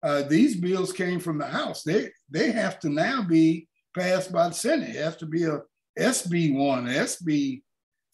[0.04, 1.84] Uh, these bills came from the House.
[1.84, 4.90] They they have to now be passed by the Senate.
[4.90, 5.62] It has to be a
[5.98, 7.62] SB one, SB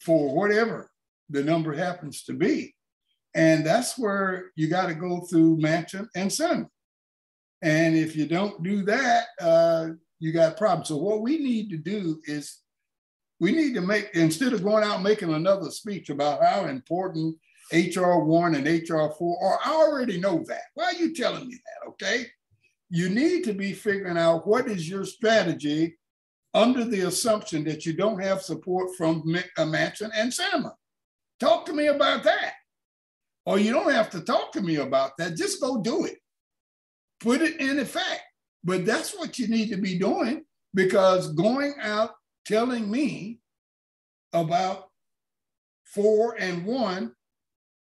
[0.00, 0.90] four, whatever
[1.28, 2.74] the number happens to be,
[3.34, 6.68] and that's where you got to go through Manchin and Senate.
[7.62, 9.88] And if you don't do that, uh,
[10.20, 10.88] you got problems.
[10.88, 12.60] So what we need to do is
[13.44, 17.36] we need to make, instead of going out making another speech about how important
[17.74, 20.62] HR one and HR four are, I already know that.
[20.72, 21.90] Why are you telling me that?
[21.90, 22.24] Okay.
[22.88, 25.98] You need to be figuring out what is your strategy
[26.54, 29.22] under the assumption that you don't have support from
[29.58, 30.72] uh, Manchin and Sinema.
[31.38, 32.54] Talk to me about that.
[33.44, 35.36] Or you don't have to talk to me about that.
[35.36, 36.16] Just go do it.
[37.20, 38.22] Put it in effect.
[38.64, 42.12] But that's what you need to be doing because going out
[42.44, 43.40] telling me
[44.32, 44.88] about
[45.84, 47.12] four and one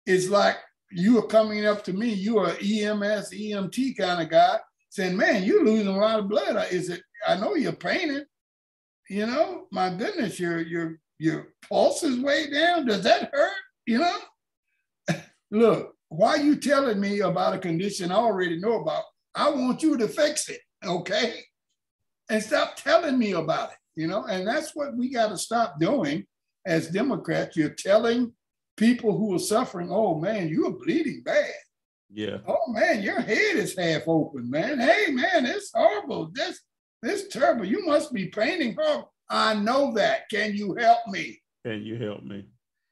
[0.05, 0.57] is like
[0.91, 5.43] you are coming up to me, you are EMS, EMT kind of guy, saying, Man,
[5.43, 6.65] you're losing a lot of blood.
[6.71, 8.23] Is it, I know you're painting,
[9.09, 12.85] you know, my goodness, your your your pulse is way down.
[12.85, 13.53] Does that hurt?
[13.85, 14.17] You know?
[15.51, 19.03] Look, why are you telling me about a condition I already know about?
[19.35, 21.41] I want you to fix it, okay?
[22.29, 25.77] And stop telling me about it you know, and that's what we got to stop
[25.77, 26.25] doing
[26.65, 27.57] as Democrats.
[27.57, 28.31] You're telling
[28.77, 31.51] people who are suffering, oh man, you are bleeding bad.
[32.09, 32.37] Yeah.
[32.47, 34.79] Oh man, your head is half open, man.
[34.79, 36.31] Hey man, it's horrible.
[36.33, 36.61] This
[37.01, 37.65] this terrible.
[37.65, 39.03] You must be painting her.
[39.29, 40.29] I know that.
[40.29, 41.37] Can you help me?
[41.65, 42.45] Can you help me?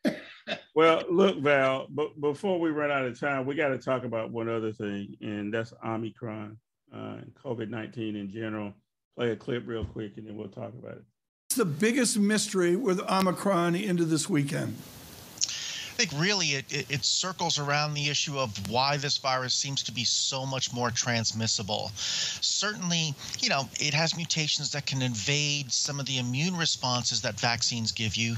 [0.75, 4.31] well, look, Val, but before we run out of time, we got to talk about
[4.31, 6.57] one other thing, and that's Omicron
[6.93, 8.73] uh, and COVID 19 in general
[9.17, 11.03] play a clip real quick and then we'll talk about it.
[11.49, 14.77] It's the biggest mystery with Omicron into this weekend.
[15.97, 19.91] Think really it, it, it, circles around the issue of why this virus seems to
[19.91, 21.89] be so much more transmissible.
[21.95, 27.39] Certainly, you know, it has mutations that can invade some of the immune responses that
[27.39, 28.35] vaccines give you,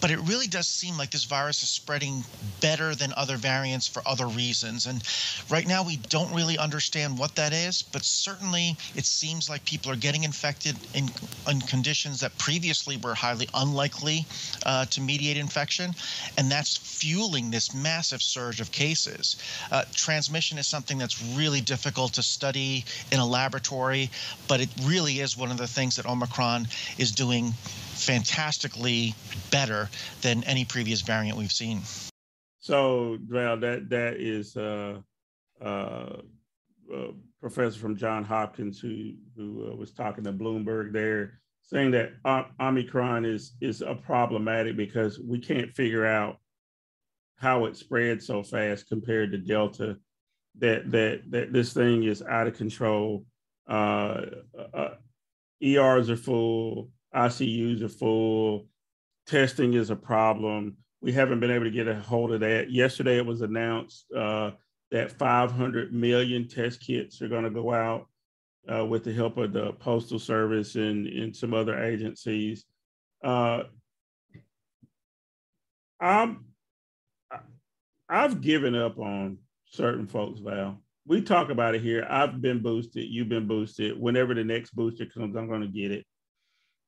[0.00, 2.24] but it really does seem like this virus is spreading
[2.60, 4.86] better than other variants for other reasons.
[4.86, 5.00] And
[5.48, 9.92] right now, we don't really understand what that is, but certainly it seems like people
[9.92, 11.08] are getting infected in,
[11.48, 14.26] in conditions that previously were highly unlikely
[14.64, 15.94] uh, to mediate infection,
[16.36, 19.36] and that's fueling this massive surge of cases.
[19.70, 24.10] Uh, transmission is something that's really difficult to study in a laboratory,
[24.48, 26.66] but it really is one of the things that Omicron
[26.98, 27.52] is doing
[27.96, 29.14] fantastically
[29.50, 29.88] better
[30.22, 31.80] than any previous variant we've seen.
[32.58, 35.00] So, well, that that is uh,
[35.60, 36.16] uh,
[36.92, 42.14] uh, professor from John Hopkins who who uh, was talking to Bloomberg there, saying that
[42.60, 46.38] Omicron is is a problematic because we can't figure out
[47.36, 49.96] how it spread so fast compared to Delta.
[50.58, 53.24] That that that this thing is out of control.
[53.68, 54.22] Uh,
[54.72, 54.94] uh,
[55.62, 58.66] ERs are full, ICUs are full,
[59.26, 60.76] testing is a problem.
[61.00, 62.70] We haven't been able to get a hold of that.
[62.70, 64.52] Yesterday, it was announced uh,
[64.90, 68.06] that 500 million test kits are going to go out
[68.72, 72.64] uh, with the help of the Postal Service and, and some other agencies.
[73.22, 73.64] Uh,
[76.00, 76.44] I'm,
[78.08, 80.78] I've given up on certain folks, Val.
[81.06, 82.06] We talk about it here.
[82.08, 83.08] I've been boosted.
[83.08, 83.98] You've been boosted.
[83.98, 86.06] Whenever the next booster comes, I'm going to get it.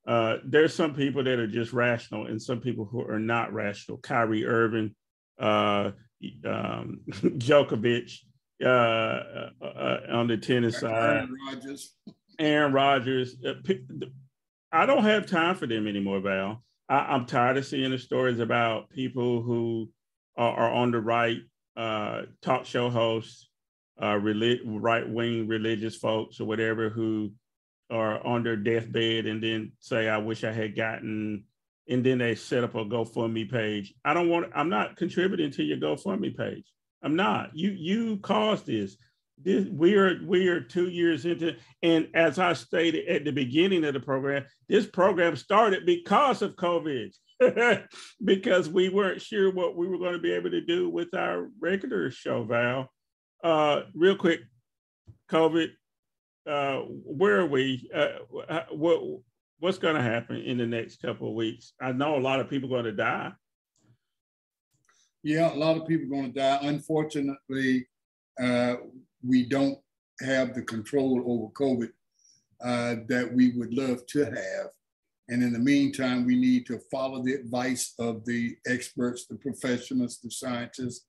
[0.06, 3.98] Uh, there's some people that are just rational and some people who are not rational.
[3.98, 4.94] Kyrie Irving,
[5.38, 5.90] uh,
[6.44, 8.12] um, Djokovic
[8.64, 10.92] uh, uh, uh, on the tennis side.
[10.92, 11.94] Aaron Rodgers.
[12.38, 13.36] Aaron Rodgers.
[13.44, 13.54] Uh,
[14.72, 16.64] I don't have time for them anymore, Val.
[16.88, 19.90] I, am tired of seeing the stories about people who
[20.38, 21.38] are, are on the right,
[21.76, 23.50] uh, talk show hosts,
[24.00, 27.32] uh, right wing religious folks or whatever who
[27.90, 31.44] are on their deathbed and then say, I wish I had gotten
[31.88, 33.94] and then they set up a GoFundMe page.
[34.04, 34.52] I don't want.
[34.54, 36.70] I'm not contributing to your GoFundMe page.
[37.02, 37.50] I'm not.
[37.54, 38.96] You you caused this.
[39.42, 43.84] This we are we are two years into, and as I stated at the beginning
[43.84, 47.14] of the program, this program started because of COVID,
[48.24, 51.50] because we weren't sure what we were going to be able to do with our
[51.60, 52.44] regular show.
[52.44, 52.90] Val,
[53.44, 54.40] uh, real quick,
[55.30, 55.68] COVID.
[56.48, 57.88] Uh, where are we?
[57.94, 59.02] Uh, what
[59.60, 61.72] what's going to happen in the next couple of weeks?
[61.80, 63.32] I know a lot of people are going to die.
[65.22, 66.58] Yeah, a lot of people are going to die.
[66.62, 67.86] Unfortunately,
[68.40, 68.76] uh,
[69.22, 69.78] we don't
[70.20, 71.90] have the control over COVID
[72.64, 74.70] uh, that we would love to have.
[75.28, 80.18] And in the meantime, we need to follow the advice of the experts, the professionals,
[80.22, 81.04] the scientists.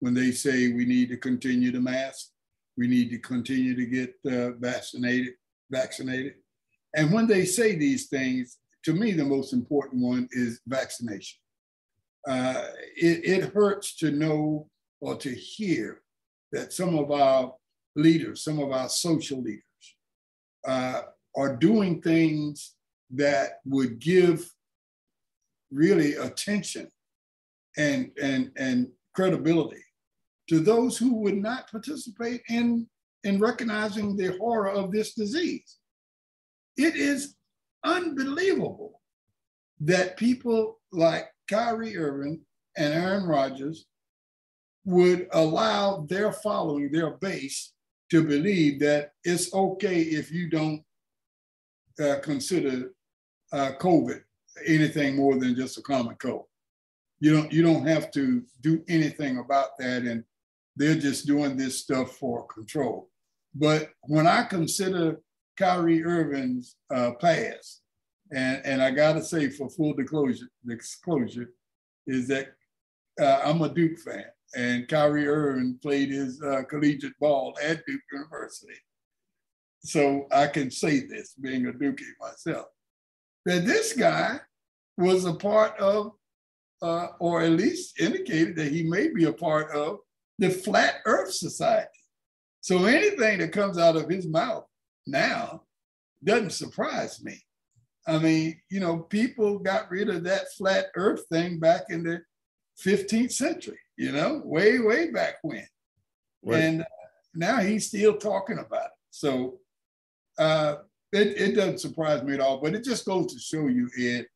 [0.00, 2.28] When they say we need to continue to mask,
[2.76, 5.34] we need to continue to get uh, vaccinated,
[5.70, 6.34] vaccinated.
[6.94, 11.38] And when they say these things, to me, the most important one is vaccination.
[12.26, 12.64] Uh,
[12.96, 14.68] it, it hurts to know
[15.00, 16.02] or to hear
[16.52, 17.54] that some of our
[17.96, 19.62] leaders, some of our social leaders,
[20.66, 21.02] uh,
[21.36, 22.74] are doing things
[23.12, 24.50] that would give
[25.70, 26.88] really attention
[27.76, 29.82] and, and, and credibility
[30.48, 32.86] to those who would not participate in,
[33.24, 35.78] in recognizing the horror of this disease.
[36.76, 37.36] It is
[37.84, 39.00] unbelievable
[39.80, 42.40] that people like Kyrie Irving
[42.76, 43.86] and Aaron Rodgers
[44.84, 47.72] would allow their following, their base,
[48.10, 50.82] to believe that it's okay if you don't
[52.02, 52.92] uh, consider
[53.52, 54.20] uh, COVID
[54.66, 56.44] anything more than just a common cold.
[57.20, 60.24] You don't you don't have to do anything about that, and
[60.76, 63.08] they're just doing this stuff for control.
[63.54, 65.18] But when I consider
[65.58, 67.82] Kyrie Irving's uh, past.
[68.32, 71.50] And, and I got to say, for full disclosure, disclosure
[72.06, 72.48] is that
[73.20, 74.24] uh, I'm a Duke fan,
[74.56, 78.80] and Kyrie Irving played his uh, collegiate ball at Duke University.
[79.84, 82.66] So I can say this, being a Dookie myself,
[83.46, 84.40] that this guy
[84.96, 86.12] was a part of,
[86.82, 89.98] uh, or at least indicated that he may be a part of,
[90.38, 91.88] the Flat Earth Society.
[92.60, 94.64] So anything that comes out of his mouth
[95.06, 95.62] now
[96.24, 97.40] doesn't surprise me.
[98.06, 102.22] I mean, you know, people got rid of that flat earth thing back in the
[102.84, 105.66] 15th century, you know, way, way back when.
[106.44, 106.60] Right.
[106.60, 106.84] And
[107.34, 108.90] now he's still talking about it.
[109.10, 109.58] So
[110.38, 110.76] uh,
[111.12, 114.26] it, it doesn't surprise me at all, but it just goes to show you, Ed,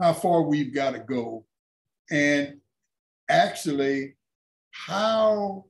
[0.00, 1.44] how far we've got to go.
[2.10, 2.60] And
[3.28, 4.16] actually
[4.70, 5.66] how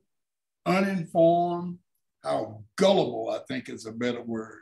[0.66, 1.78] uninformed,
[2.22, 4.60] how gullible, I think is a better word,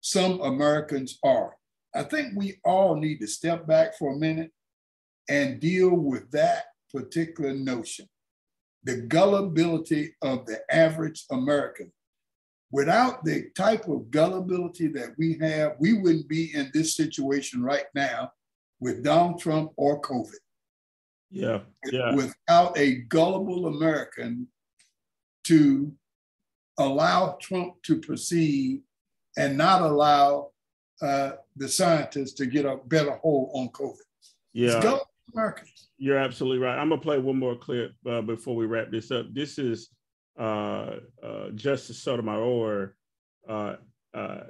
[0.00, 1.54] some Americans are.
[1.94, 4.50] I think we all need to step back for a minute
[5.28, 8.08] and deal with that particular notion
[8.84, 11.92] the gullibility of the average American.
[12.72, 17.84] Without the type of gullibility that we have, we wouldn't be in this situation right
[17.94, 18.32] now
[18.80, 20.32] with Donald Trump or COVID.
[21.30, 21.60] Yeah,
[21.90, 22.14] yeah.
[22.14, 24.48] Without a gullible American
[25.44, 25.92] to
[26.78, 28.82] allow Trump to proceed
[29.36, 30.50] and not allow
[31.00, 33.96] uh, the scientists to get a better hold on COVID.
[34.52, 34.98] Yeah.
[35.34, 35.88] Americans.
[35.98, 36.78] You're absolutely right.
[36.78, 39.32] I'm gonna play one more clip uh, before we wrap this up.
[39.32, 39.88] This is
[40.38, 42.94] uh, uh, Justice Sotomayor
[43.48, 43.76] uh,
[44.14, 44.40] uh,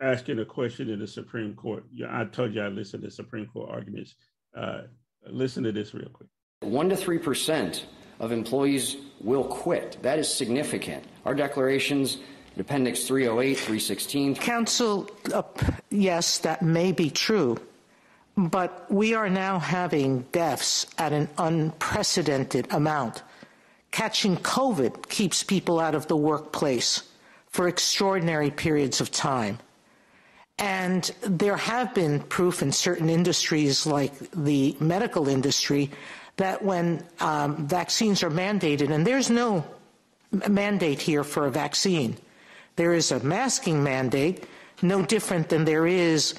[0.00, 1.84] asking a question in the Supreme Court.
[1.92, 4.14] Yeah, I told you I listened to Supreme Court arguments.
[4.56, 4.82] Uh,
[5.26, 6.28] listen to this real quick.
[6.60, 7.86] One to three percent
[8.18, 9.98] of employees will quit.
[10.02, 11.04] That is significant.
[11.24, 12.18] Our declarations
[12.58, 14.36] Appendix 308, 316.
[14.36, 15.42] Counsel, uh,
[15.90, 17.58] yes, that may be true,
[18.36, 23.22] but we are now having deaths at an unprecedented amount.
[23.96, 27.02] Catching COVID keeps people out of the workplace
[27.48, 29.58] for extraordinary periods of time.
[30.58, 35.90] And there have been proof in certain industries, like the medical industry,
[36.36, 39.64] that when um, vaccines are mandated, and there's no
[40.46, 42.18] mandate here for a vaccine,
[42.76, 44.44] there is a masking mandate,
[44.82, 46.38] no different than there is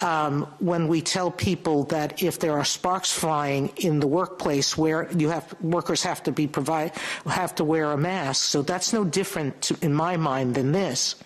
[0.00, 5.10] um, when we tell people that if there are sparks flying in the workplace where
[5.12, 6.92] you have workers have to be provide
[7.26, 8.42] have to wear a mask.
[8.42, 11.16] So that's no different to, in my mind than this.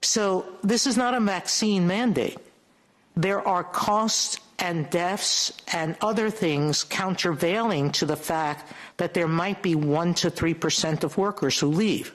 [0.00, 2.38] So this is not a vaccine mandate.
[3.14, 9.62] There are costs and deaths and other things countervailing to the fact that there might
[9.62, 12.14] be 1 to 3% of workers who leave.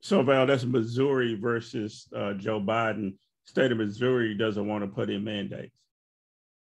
[0.00, 3.14] So, Val, that's Missouri versus uh, Joe Biden.
[3.44, 5.76] State of Missouri doesn't want to put in mandates,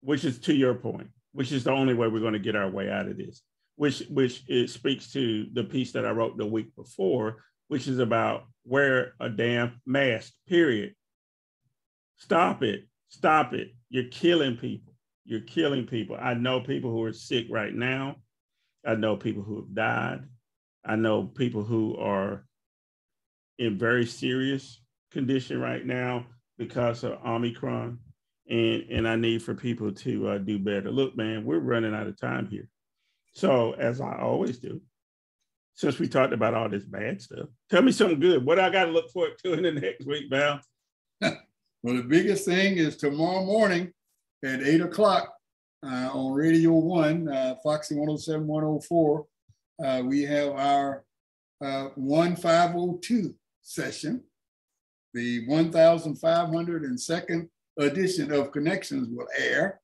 [0.02, 2.70] which is to your point, which is the only way we're going to get our
[2.70, 3.42] way out of this.
[3.76, 7.38] Which, which it speaks to the piece that I wrote the week before,
[7.70, 10.34] which is about wear a damn mask.
[10.48, 10.94] Period.
[12.18, 12.84] Stop it.
[13.08, 13.70] Stop it.
[13.90, 14.94] You're killing people.
[15.24, 16.18] You're killing people.
[16.20, 18.18] I know people who are sick right now.
[18.86, 20.24] I know people who have died.
[20.86, 22.46] I know people who are
[23.58, 26.26] in very serious condition right now
[26.60, 27.98] because of Omicron.
[28.48, 30.92] And, and I need for people to uh, do better.
[30.92, 32.68] Look, man, we're running out of time here.
[33.34, 34.82] So, as I always do,
[35.76, 38.44] since we talked about all this bad stuff, tell me something good.
[38.44, 40.60] What I got to look forward to in the next week, Val?
[41.22, 41.38] well,
[41.84, 43.94] the biggest thing is tomorrow morning
[44.44, 45.32] at eight o'clock
[45.86, 49.26] uh, on Radio One, uh, Foxy 107, 104,
[49.84, 51.04] uh, we have our
[51.62, 54.24] uh, 1502 session.
[55.14, 59.80] The 1502nd edition of Connections will air.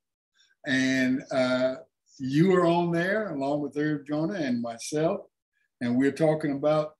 [0.67, 1.76] And uh,
[2.19, 5.21] you are on there along with Irv Joyner and myself.
[5.82, 6.93] And we're talking about,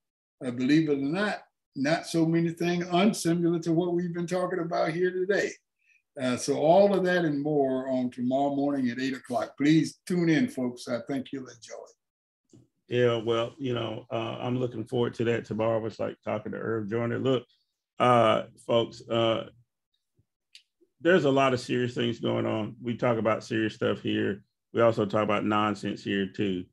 [0.45, 1.44] uh, believe it or not,
[1.76, 5.52] not so many things unsimilar to what we've been talking about here today.
[6.20, 9.56] Uh, so all of that and more on tomorrow morning at eight o'clock.
[9.58, 10.88] Please tune in, folks.
[10.88, 12.60] I think you'll enjoy it.
[12.88, 15.86] Yeah, well, you know, uh, I'm looking forward to that tomorrow.
[15.86, 17.20] It's like talking to Irv Joyner.
[17.20, 17.44] Look,
[18.00, 19.46] uh, folks, uh,
[21.02, 22.76] there's a lot of serious things going on.
[22.82, 24.44] We talk about serious stuff here.
[24.74, 26.66] We also talk about nonsense here too.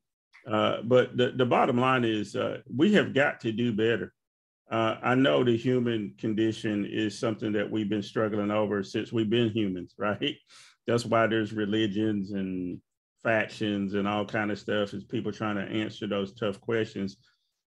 [0.51, 4.13] Uh, but the, the bottom line is uh, we have got to do better.
[4.71, 9.31] Uh, I know the human condition is something that we've been struggling over since we've
[9.31, 10.37] been humans, right?
[10.87, 12.81] That's why there's religions and
[13.23, 17.17] factions and all kind of stuff is people trying to answer those tough questions.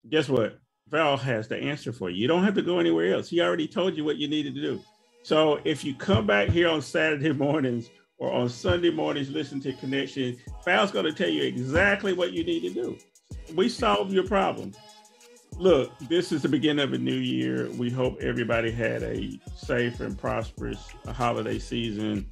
[0.08, 0.58] Guess what?
[0.92, 2.18] Val has the answer for you.
[2.18, 3.30] You don't have to go anywhere else.
[3.30, 4.80] He already told you what you needed to do.
[5.22, 7.88] So if you come back here on Saturday mornings
[8.18, 10.36] or on Sunday mornings, listen to Connection,
[10.66, 12.98] Val's going to tell you exactly what you need to do.
[13.54, 14.72] We solve your problem.
[15.56, 17.70] Look, this is the beginning of a new year.
[17.72, 22.26] We hope everybody had a safe and prosperous holiday season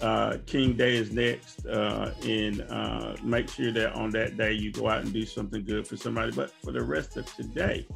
[0.00, 4.72] uh, King Day is next, uh, and uh, make sure that on that day you
[4.72, 6.32] go out and do something good for somebody.
[6.32, 7.86] But for the rest of today,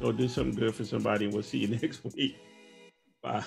[0.00, 2.36] go do something good for somebody, and we'll see you next week.
[3.22, 3.44] Bye.